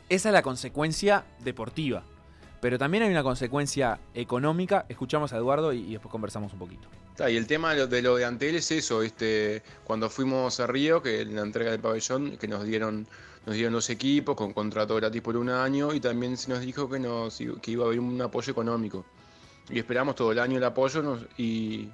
Esa 0.08 0.28
es 0.28 0.32
la 0.32 0.42
consecuencia 0.42 1.24
deportiva. 1.40 2.04
Pero 2.60 2.78
también 2.78 3.02
hay 3.02 3.10
una 3.10 3.24
consecuencia 3.24 3.98
económica. 4.14 4.86
Escuchamos 4.88 5.32
a 5.32 5.36
Eduardo 5.36 5.72
y, 5.72 5.80
y 5.80 5.92
después 5.92 6.10
conversamos 6.12 6.52
un 6.52 6.60
poquito. 6.60 6.88
Y 7.28 7.36
el 7.36 7.46
tema 7.46 7.72
de 7.74 7.80
lo 7.80 7.86
de, 7.88 8.02
lo 8.02 8.16
de 8.16 8.24
Antel 8.24 8.54
es 8.54 8.70
eso, 8.70 9.02
este, 9.02 9.62
cuando 9.84 10.08
fuimos 10.08 10.58
a 10.60 10.66
Río, 10.66 11.02
que 11.02 11.20
en 11.22 11.34
la 11.36 11.42
entrega 11.42 11.72
del 11.72 11.80
pabellón, 11.80 12.36
que 12.38 12.48
nos 12.48 12.64
dieron, 12.64 13.06
nos 13.46 13.54
dieron 13.54 13.72
los 13.72 13.90
equipos 13.90 14.34
con 14.36 14.52
contrato 14.52 14.94
gratis 14.96 15.20
por 15.22 15.36
un 15.36 15.48
año 15.50 15.92
y 15.92 16.00
también 16.00 16.36
se 16.36 16.50
nos 16.50 16.60
dijo 16.60 16.88
que, 16.88 16.98
nos, 16.98 17.36
que 17.60 17.70
iba 17.70 17.84
a 17.84 17.86
haber 17.88 18.00
un 18.00 18.20
apoyo 18.22 18.50
económico. 18.52 19.04
Y 19.68 19.78
esperamos 19.78 20.14
todo 20.14 20.32
el 20.32 20.38
año 20.38 20.56
el 20.58 20.64
apoyo 20.64 21.02
nos- 21.02 21.26
y 21.36 21.88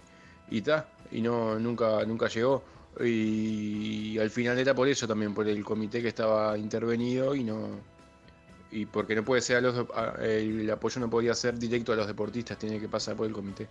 y 0.51 0.63
ta, 0.63 0.89
y 1.11 1.21
no, 1.21 1.59
nunca, 1.59 2.05
nunca 2.05 2.29
llegó. 2.29 2.63
Y, 3.01 4.19
al 4.19 4.31
final 4.31 4.59
era 4.59 4.75
por 4.75 4.89
eso 4.89 5.07
también, 5.07 5.33
por 5.33 5.47
el 5.49 5.65
comité 5.65 6.03
que 6.03 6.09
estaba 6.09 6.59
intervenido 6.59 7.35
y 7.35 7.45
no 7.45 7.69
y 8.73 8.87
porque 8.87 9.17
no 9.17 9.25
puede 9.25 9.43
ser 9.43 9.57
a 9.57 9.61
los 9.61 9.87
a- 9.95 10.15
el 10.25 10.71
apoyo 10.71 11.01
no 11.01 11.11
podía 11.11 11.35
ser 11.35 11.59
directo 11.59 11.93
a 11.93 11.97
los 11.97 12.07
deportistas, 12.07 12.59
tiene 12.59 12.79
que 12.81 12.89
pasar 12.89 13.17
por 13.17 13.27
el 13.27 13.33
comité. 13.33 13.69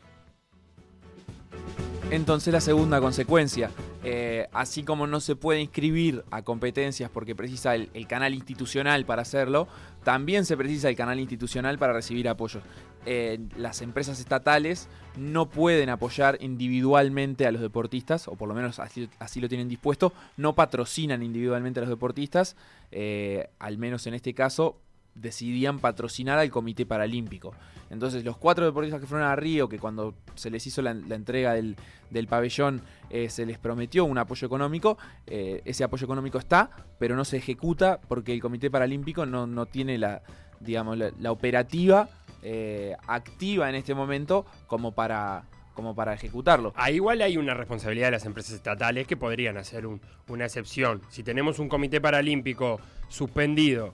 Entonces 2.11 2.51
la 2.51 2.59
segunda 2.59 2.99
consecuencia, 2.99 3.69
eh, 4.03 4.47
así 4.51 4.81
como 4.81 5.05
no 5.05 5.19
se 5.19 5.35
puede 5.35 5.61
inscribir 5.61 6.23
a 6.31 6.41
competencias 6.41 7.11
porque 7.11 7.35
precisa 7.35 7.75
el, 7.75 8.07
canal 8.07 8.33
institucional 8.33 9.05
para 9.05 9.21
hacerlo, 9.21 9.67
también 10.03 10.45
se 10.45 10.57
precisa 10.57 10.89
el 10.89 10.95
canal 10.95 11.19
institucional 11.19 11.77
para 11.77 11.93
recibir 11.93 12.27
apoyos. 12.27 12.63
Eh, 13.05 13.37
las 13.55 13.83
empresas 13.83 14.19
estatales 14.19 14.87
no 15.17 15.49
pueden 15.49 15.89
apoyar 15.89 16.39
individualmente 16.41 17.45
a 17.45 17.51
los 17.51 17.61
deportistas, 17.61 18.27
o 18.27 18.31
por 18.35 18.49
lo 18.49 18.55
menos 18.55 18.79
así, 18.79 19.07
así 19.19 19.39
lo 19.39 19.47
tienen 19.47 19.69
dispuesto, 19.69 20.11
no 20.35 20.55
patrocinan 20.55 21.21
individualmente 21.21 21.79
a 21.79 21.81
los 21.81 21.89
deportistas, 21.91 22.55
eh, 22.91 23.51
al 23.59 23.77
menos 23.77 24.07
en 24.07 24.15
este 24.15 24.33
caso 24.33 24.79
decidían 25.21 25.79
patrocinar 25.79 26.37
al 26.39 26.49
Comité 26.49 26.85
Paralímpico. 26.85 27.53
Entonces 27.89 28.23
los 28.23 28.37
cuatro 28.37 28.65
deportistas 28.65 29.01
que 29.01 29.07
fueron 29.07 29.27
a 29.27 29.35
Río, 29.35 29.67
que 29.67 29.79
cuando 29.79 30.13
se 30.35 30.49
les 30.51 30.65
hizo 30.67 30.81
la, 30.81 30.91
entrega 30.91 31.53
del, 31.53 31.75
del 32.11 32.27
pabellón 32.27 32.81
eh, 33.09 33.29
se 33.29 33.45
les 33.45 33.57
prometió 33.57 34.05
un 34.05 34.17
apoyo 34.17 34.45
económico, 34.45 34.97
eh, 35.25 35.61
ese 35.65 35.83
apoyo 35.83 36.05
económico 36.05 36.37
está, 36.37 36.69
pero 36.99 37.15
no 37.15 37.25
se 37.25 37.37
ejecuta 37.37 37.99
porque 38.07 38.31
el 38.33 38.41
Comité 38.41 38.69
Paralímpico 38.69 39.25
no, 39.25 39.47
no 39.47 39.65
tiene 39.65 39.97
la, 39.97 40.21
digamos, 40.59 40.97
la, 40.97 41.31
operativa 41.31 42.09
eh, 42.43 42.95
activa 43.07 43.69
en 43.69 43.75
este 43.75 43.95
momento 43.95 44.45
como 44.67 44.91
para, 44.93 45.43
como 45.73 45.95
para 45.95 46.13
ejecutarlo. 46.13 46.73
Ah, 46.75 46.91
igual 46.91 47.21
hay 47.23 47.37
una 47.37 47.55
responsabilidad 47.55 48.07
de 48.07 48.11
las 48.11 48.25
empresas 48.25 48.53
estatales 48.53 49.07
que 49.07 49.17
podrían 49.17 49.57
hacer 49.57 49.87
un- 49.87 49.99
una 50.27 50.45
excepción. 50.45 51.01
Si 51.09 51.23
tenemos 51.23 51.57
un 51.57 51.67
comité 51.69 51.99
paralímpico 51.99 52.79
suspendido, 53.07 53.93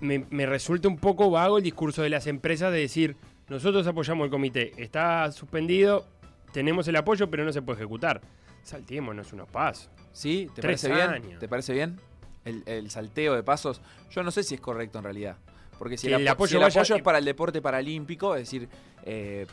me, 0.00 0.24
me 0.30 0.46
resulta 0.46 0.88
un 0.88 0.96
poco 0.98 1.30
vago 1.30 1.58
el 1.58 1.64
discurso 1.64 2.02
de 2.02 2.08
las 2.10 2.26
empresas 2.26 2.72
de 2.72 2.78
decir, 2.80 3.16
nosotros 3.48 3.86
apoyamos 3.86 4.24
el 4.24 4.30
comité, 4.30 4.72
está 4.76 5.30
suspendido, 5.32 6.06
tenemos 6.52 6.86
el 6.88 6.96
apoyo, 6.96 7.30
pero 7.30 7.44
no 7.44 7.52
se 7.52 7.62
puede 7.62 7.78
ejecutar. 7.80 8.20
Saltémonos 8.62 9.32
unos 9.32 9.48
pasos. 9.48 9.90
¿Sí? 10.12 10.48
¿Te 10.54 10.62
Tres 10.62 10.80
parece 10.82 10.94
bien? 10.94 11.10
años. 11.24 11.38
¿Te 11.40 11.48
parece 11.48 11.72
bien? 11.74 11.98
El, 12.44 12.62
el 12.66 12.90
salteo 12.90 13.34
de 13.34 13.42
pasos. 13.42 13.80
Yo 14.10 14.22
no 14.22 14.30
sé 14.30 14.42
si 14.42 14.54
es 14.54 14.60
correcto 14.60 14.98
en 14.98 15.04
realidad. 15.04 15.36
Porque 15.78 15.96
si 15.98 16.06
el, 16.06 16.14
el 16.14 16.28
apo- 16.28 16.32
apoyo 16.32 16.50
si 16.50 16.54
el 16.56 16.62
vaya- 16.62 16.80
apoyo 16.80 16.96
es 16.96 17.02
para 17.02 17.18
el 17.18 17.24
deporte 17.24 17.60
paralímpico, 17.60 18.34
es 18.36 18.42
decir, 18.42 18.68
eh, 19.04 19.46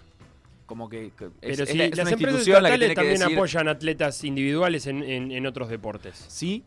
como 0.67 0.87
que, 0.87 1.11
que 1.17 1.25
es, 1.25 1.31
Pero 1.41 1.63
es 1.63 1.69
si 1.69 1.77
la- 1.77 1.85
es 1.85 1.97
las 1.97 2.05
una 2.05 2.11
empresas 2.13 2.19
institución 2.39 2.63
la 2.63 2.69
que 2.69 2.75
estatales 2.75 2.95
también 2.95 3.19
decir, 3.19 3.35
apoyan 3.37 3.67
atletas 3.67 4.23
individuales 4.23 4.85
en, 4.87 5.03
en- 5.03 5.31
en 5.31 5.45
otros 5.47 5.67
deportes. 5.69 6.23
Sí, 6.29 6.63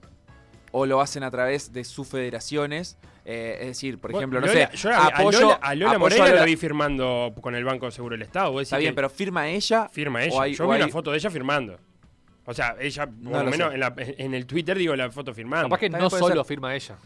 o 0.77 0.87
lo 0.87 1.01
hacen 1.01 1.23
a 1.23 1.31
través 1.31 1.73
de 1.73 1.85
sus 1.85 2.09
federaciones. 2.09 2.99
Eh, 3.25 3.59
es 3.61 3.67
decir, 3.69 3.99
por 4.01 4.11
Bueno, 4.11 4.23
ejemplo, 4.23 4.41
no 4.41 4.47
Lola- 4.49 4.71
sé, 4.73 4.77
yo 4.77 4.91
a, 4.91 4.97
a 4.97 5.07
apoyo, 5.07 5.41
Lola, 5.41 5.55
a 5.63 5.75
Lola 5.75 5.91
apoyo 5.93 6.01
Moreira 6.01 6.25
a 6.25 6.29
Lola- 6.29 6.41
la 6.41 6.47
vi 6.47 6.57
firmando 6.57 7.33
con 7.41 7.55
el 7.55 7.65
Banco 7.65 7.89
Seguro 7.93 8.15
del 8.15 8.23
Estado. 8.23 8.61
Está 8.61 8.79
bien, 8.79 8.91
que 8.91 8.97
pero 8.97 9.09
firma 9.09 9.49
ella. 9.49 9.89
firma 9.89 10.23
ella. 10.25 10.43
hay- 10.43 10.55
yo 10.55 10.67
vi 10.67 10.75
hay- 10.75 10.83
una 10.83 10.93
foto 10.93 11.13
de 11.13 11.19
ella 11.19 11.31
firmando. 11.31 11.79
O 12.45 12.53
sea, 12.53 12.77
ella, 12.81 13.07
por 13.07 13.15
No 13.17 13.43
lo 13.45 13.51
menos 13.51 13.73
en, 13.73 13.81
la- 13.81 13.95
en 13.97 14.35
el 14.35 14.47
Twitter 14.47 14.77
digo 14.77 14.95
la 14.97 15.11
foto 15.11 15.33
firmando. 15.33 15.69
Capaz 15.69 15.79
que 15.79 15.89
También 15.91 16.11
no 16.13 16.19
solo 16.19 16.35
ser. 16.35 16.45
firma 16.45 16.75
ella. 16.75 16.97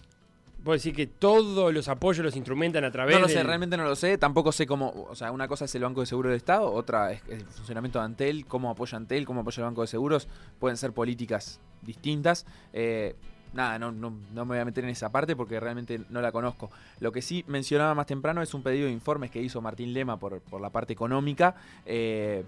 Vos 0.65 0.83
decís 0.83 0.97
que 0.97 1.07
todos 1.07 1.73
los 1.73 1.87
apoyos 1.89 2.25
los 2.25 2.35
instrumentan 2.35 2.85
a 2.85 2.91
través 2.91 3.15
No 3.15 3.21
lo 3.23 3.29
sé, 3.29 3.37
del- 3.37 3.47
realmente 3.47 3.77
no 3.77 3.85
lo 3.85 3.95
sé. 3.95 4.19
Tampoco 4.19 4.51
sé 4.51 4.67
cómo. 4.67 5.07
O 5.09 5.15
sea, 5.15 5.31
una 5.31 5.47
cosa 5.47 5.67
es 5.67 5.75
el 5.77 5.83
Banco 5.83 6.01
de 6.01 6.07
Seguro 6.07 6.31
del 6.31 6.37
Estado, 6.39 6.73
otra 6.73 7.13
es 7.13 7.23
el 7.29 7.43
funcionamiento 7.47 8.01
de 8.01 8.07
Antel, 8.07 8.45
cómo 8.47 8.69
apoya 8.71 8.97
Antel, 8.97 9.25
cómo 9.25 9.43
apoya 9.43 9.61
el 9.61 9.67
Banco 9.67 9.83
de 9.83 9.87
Seguros. 9.87 10.27
Pueden 10.59 10.77
ser 10.77 10.93
políticas 10.93 11.61
distintas. 11.83 12.45
Eh, 12.73 13.15
nada, 13.53 13.79
no, 13.79 13.93
me 13.93 14.45
voy 14.45 14.59
a 14.59 14.65
meter 14.65 14.85
en 14.85 14.91
esa 14.91 15.11
parte 15.11 15.37
porque 15.37 15.59
realmente 15.61 16.01
no 16.11 16.21
la 16.21 16.33
conozco. 16.33 16.71
Lo 17.01 17.13
que 17.13 17.23
sí 17.23 17.45
mencionaba 17.47 17.95
más 17.95 18.07
temprano 18.07 18.43
es 18.43 18.55
un 18.55 18.63
pedido 18.63 18.87
de 18.87 18.93
informes 18.93 19.31
que 19.31 19.43
hizo 19.43 19.61
Martín 19.61 19.93
Lema 19.93 20.19
por, 20.19 20.41
por 20.41 20.61
la 20.61 20.71
parte 20.71 20.93
económica. 20.93 21.55
Eh, 21.87 22.45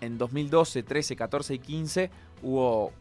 en 0.00 0.18
2012, 0.18 0.82
13, 0.82 1.16
14 1.16 1.54
y 1.54 1.58
15 1.58 2.10
hubo 2.42 2.92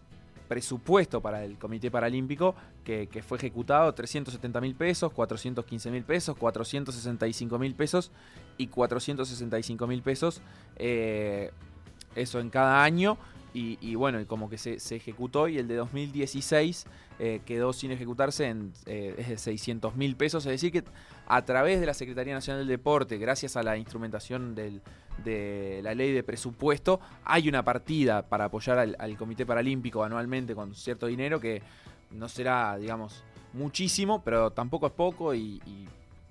presupuesto 0.48 1.22
para 1.22 1.44
el 1.44 1.58
Comité 1.58 1.92
Paralímpico 1.92 2.56
que, 2.84 3.08
que 3.08 3.22
fue 3.22 3.38
ejecutado 3.38 3.94
370 3.94 4.62
mil 4.62 4.76
pesos, 4.76 5.12
415 5.12 5.92
mil 5.92 6.04
pesos, 6.04 6.38
465 6.38 7.60
mil 7.60 7.76
pesos 7.76 8.12
y 8.58 8.68
465 8.68 9.88
mil 9.88 10.02
pesos. 10.02 10.42
eh, 10.78 11.52
eso 12.18 12.40
en 12.40 12.50
cada 12.50 12.84
año. 12.84 13.18
Y, 13.54 13.96
bueno, 13.96 14.22
y 14.22 14.26
como 14.26 14.52
que 14.52 14.58
se, 14.60 14.76
ejecutó 14.96 15.48
y 15.48 15.58
el 15.58 15.68
de 15.68 15.78
2016 15.78 16.86
eh, 17.18 17.42
quedó 17.44 17.74
sin 17.74 17.90
ejecutarse 17.90 18.46
en 18.46 18.72
eh, 18.86 19.16
es 19.18 19.30
de 19.30 19.38
600 19.40 19.96
mil 19.96 20.16
pesos. 20.16 20.46
Es 20.46 20.52
decir, 20.52 20.72
que 20.72 20.84
a 21.28 21.44
través 21.44 21.80
de 21.80 21.88
la 21.88 21.96
Secretaría 21.96 22.36
Nacional 22.36 22.62
del 22.62 22.68
Deporte, 22.68 23.18
gracias 23.18 23.56
a 23.58 23.64
la 23.64 23.76
instrumentación 23.76 24.54
del, 24.54 24.82
de 25.24 25.80
la 25.82 25.96
ley 25.96 26.12
de 26.12 26.22
presupuesto, 26.22 27.00
hay 27.26 27.50
una 27.50 27.64
partida 27.64 28.22
para 28.22 28.46
apoyar 28.46 28.78
al, 28.78 29.18
Comité 29.18 29.44
Paralímpico 29.44 30.04
anualmente 30.04 30.54
con 30.54 30.76
cierto 30.76 31.08
dinero 31.08 31.40
que 31.40 31.64
no 32.12 32.30
será, 32.30 32.78
digamos, 32.78 33.24
muchísimo, 33.54 34.22
pero 34.24 34.52
tampoco 34.52 34.86
es 34.86 34.94
poco 34.94 35.34
y 35.34 35.60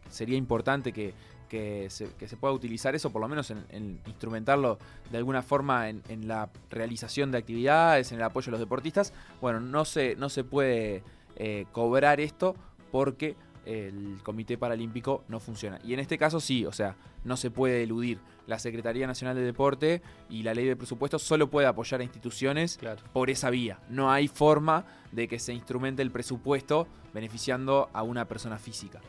sería 0.09 0.37
importante 0.37 0.93
que, 0.93 1.13
que, 1.49 1.89
se, 1.91 2.09
que 2.15 2.29
se 2.29 2.37
pueda 2.37 2.53
utilizar 2.55 2.95
eso, 2.95 3.11
por 3.11 3.21
lo 3.23 3.29
menos 3.29 3.51
en, 3.51 3.65
en 3.71 4.01
instrumentarlo 4.07 4.79
de 5.11 5.19
alguna 5.19 5.43
forma 5.43 5.89
en, 5.89 6.03
en 6.09 6.29
la 6.29 6.51
realización 6.71 7.31
de 7.33 7.39
actividades, 7.39 8.13
en 8.13 8.19
el 8.19 8.25
apoyo 8.25 8.51
a 8.51 8.53
los 8.53 8.61
deportistas. 8.61 9.13
Bueno, 9.41 9.61
no 9.61 9.85
se, 9.85 10.17
no 10.17 10.29
se 10.29 10.45
puede 10.45 11.03
eh, 11.37 11.67
cobrar 11.73 12.21
esto 12.21 12.55
porque 12.91 13.37
el 13.65 14.19
Comité 14.23 14.57
Paralímpico 14.59 15.25
no 15.29 15.41
funciona. 15.41 15.81
Y 15.83 15.93
en 15.93 15.99
este 16.01 16.19
caso 16.19 16.39
sí, 16.39 16.65
o 16.65 16.73
sea, 16.73 16.95
no 17.25 17.37
se 17.37 17.51
puede 17.51 17.83
eludir. 17.83 18.21
La 18.47 18.61
Secretaría 18.61 19.09
Nacional 19.09 19.35
de 19.35 19.43
Deporte 19.43 20.03
y 20.31 20.45
la 20.45 20.55
ley 20.55 20.67
de 20.67 20.77
presupuesto 20.77 21.19
solo 21.19 21.51
puede 21.51 21.67
apoyar 21.67 22.01
a 22.01 22.05
instituciones 22.05 22.77
Claro. 22.79 23.03
por 23.13 23.29
esa 23.29 23.51
vía. 23.51 23.81
No 23.89 24.13
hay 24.13 24.29
forma 24.29 24.85
de 25.11 25.27
que 25.27 25.41
se 25.41 25.53
instrumente 25.53 26.01
el 26.03 26.13
presupuesto 26.13 26.87
beneficiando 27.13 27.91
a 27.93 28.05
una 28.05 28.27
persona 28.27 28.57
física. 28.57 29.01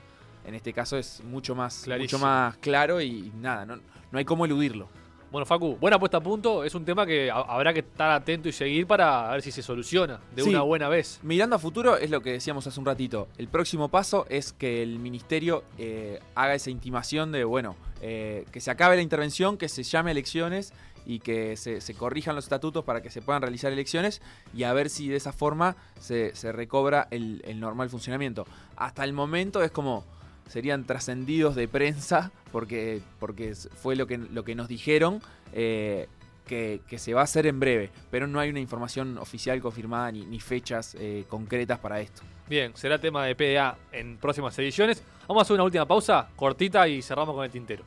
En 0.47 0.55
este 0.55 0.73
caso 0.73 0.97
es 0.97 1.21
mucho 1.23 1.53
más, 1.55 1.87
mucho 1.99 2.17
más 2.19 2.57
claro 2.57 2.99
y 3.01 3.31
nada, 3.39 3.65
no, 3.65 3.75
no 3.75 4.17
hay 4.17 4.25
cómo 4.25 4.45
eludirlo. 4.45 4.87
Bueno, 5.29 5.45
Facu, 5.45 5.75
buena 5.75 5.99
puesta 5.99 6.17
a 6.17 6.21
punto. 6.21 6.63
Es 6.63 6.73
un 6.73 6.85
tema 6.85 7.05
que 7.05 7.29
ha- 7.29 7.35
habrá 7.41 7.73
que 7.73 7.79
estar 7.81 8.09
atento 8.11 8.47
y 8.47 8.53
seguir 8.53 8.87
para 8.87 9.29
ver 9.31 9.41
si 9.41 9.51
se 9.51 9.61
soluciona 9.61 10.21
de 10.33 10.41
Sí. 10.43 10.49
una 10.49 10.61
buena 10.61 10.87
vez. 10.87 11.19
Mirando 11.21 11.57
a 11.57 11.59
futuro 11.59 11.97
es 11.97 12.09
lo 12.09 12.21
que 12.21 12.31
decíamos 12.31 12.65
hace 12.65 12.79
un 12.79 12.85
ratito. 12.85 13.27
El 13.37 13.49
próximo 13.49 13.89
paso 13.89 14.25
es 14.29 14.53
que 14.53 14.81
el 14.81 14.99
ministerio 14.99 15.65
eh, 15.77 16.21
haga 16.33 16.55
esa 16.55 16.69
intimación 16.69 17.33
de, 17.33 17.43
bueno, 17.43 17.75
eh, 18.01 18.45
que 18.53 18.61
se 18.61 18.71
acabe 18.71 18.95
la 18.95 19.01
intervención, 19.01 19.57
que 19.57 19.67
se 19.67 19.83
llame 19.83 20.11
a 20.11 20.13
elecciones 20.13 20.71
y 21.05 21.19
que 21.19 21.57
se, 21.57 21.81
se 21.81 21.93
corrijan 21.93 22.33
los 22.33 22.45
estatutos 22.45 22.85
para 22.85 23.01
que 23.01 23.09
se 23.09 23.21
puedan 23.21 23.41
realizar 23.41 23.73
elecciones 23.73 24.21
y 24.53 24.63
a 24.63 24.71
ver 24.71 24.89
si 24.89 25.09
de 25.09 25.17
esa 25.17 25.33
forma 25.33 25.75
se, 25.99 26.33
se 26.37 26.53
recobra 26.53 27.09
el, 27.11 27.41
el 27.45 27.59
normal 27.59 27.89
funcionamiento. 27.89 28.45
Hasta 28.77 29.03
el 29.03 29.11
momento 29.11 29.61
es 29.61 29.71
como 29.71 30.05
serían 30.47 30.85
trascendidos 30.85 31.55
de 31.55 31.67
prensa 31.67 32.31
porque, 32.51 33.01
porque 33.19 33.55
fue 33.55 33.95
lo 33.95 34.07
que, 34.07 34.17
lo 34.17 34.43
que 34.43 34.55
nos 34.55 34.67
dijeron. 34.67 35.21
eh, 35.53 36.07
que, 36.47 36.79
que 36.87 36.97
se 36.97 37.13
va 37.13 37.21
a 37.21 37.23
hacer 37.25 37.45
en 37.45 37.59
breve, 37.59 37.89
pero 38.09 38.25
no 38.25 38.39
hay 38.39 38.49
una 38.49 38.61
información 38.61 39.17
oficial 39.17 39.61
confirmada 39.61 40.11
ni, 40.11 40.25
ni 40.25 40.39
fechas 40.39 40.95
eh, 40.97 41.25
concretas 41.27 41.77
para 41.77 41.99
esto. 41.99 42.21
Bien, 42.47 42.71
será 42.75 42.99
tema 42.99 43.25
de 43.25 43.35
PDA 43.35 43.77
en 43.91 44.17
próximas 44.17 44.57
ediciones. 44.57 45.03
Vamos 45.27 45.41
a 45.41 45.43
hacer 45.43 45.55
una 45.55 45.65
última 45.65 45.85
pausa 45.85 46.29
cortita 46.37 46.87
y 46.87 47.01
cerramos 47.01 47.35
con 47.35 47.43
el 47.43 47.51
tintero. 47.51 47.83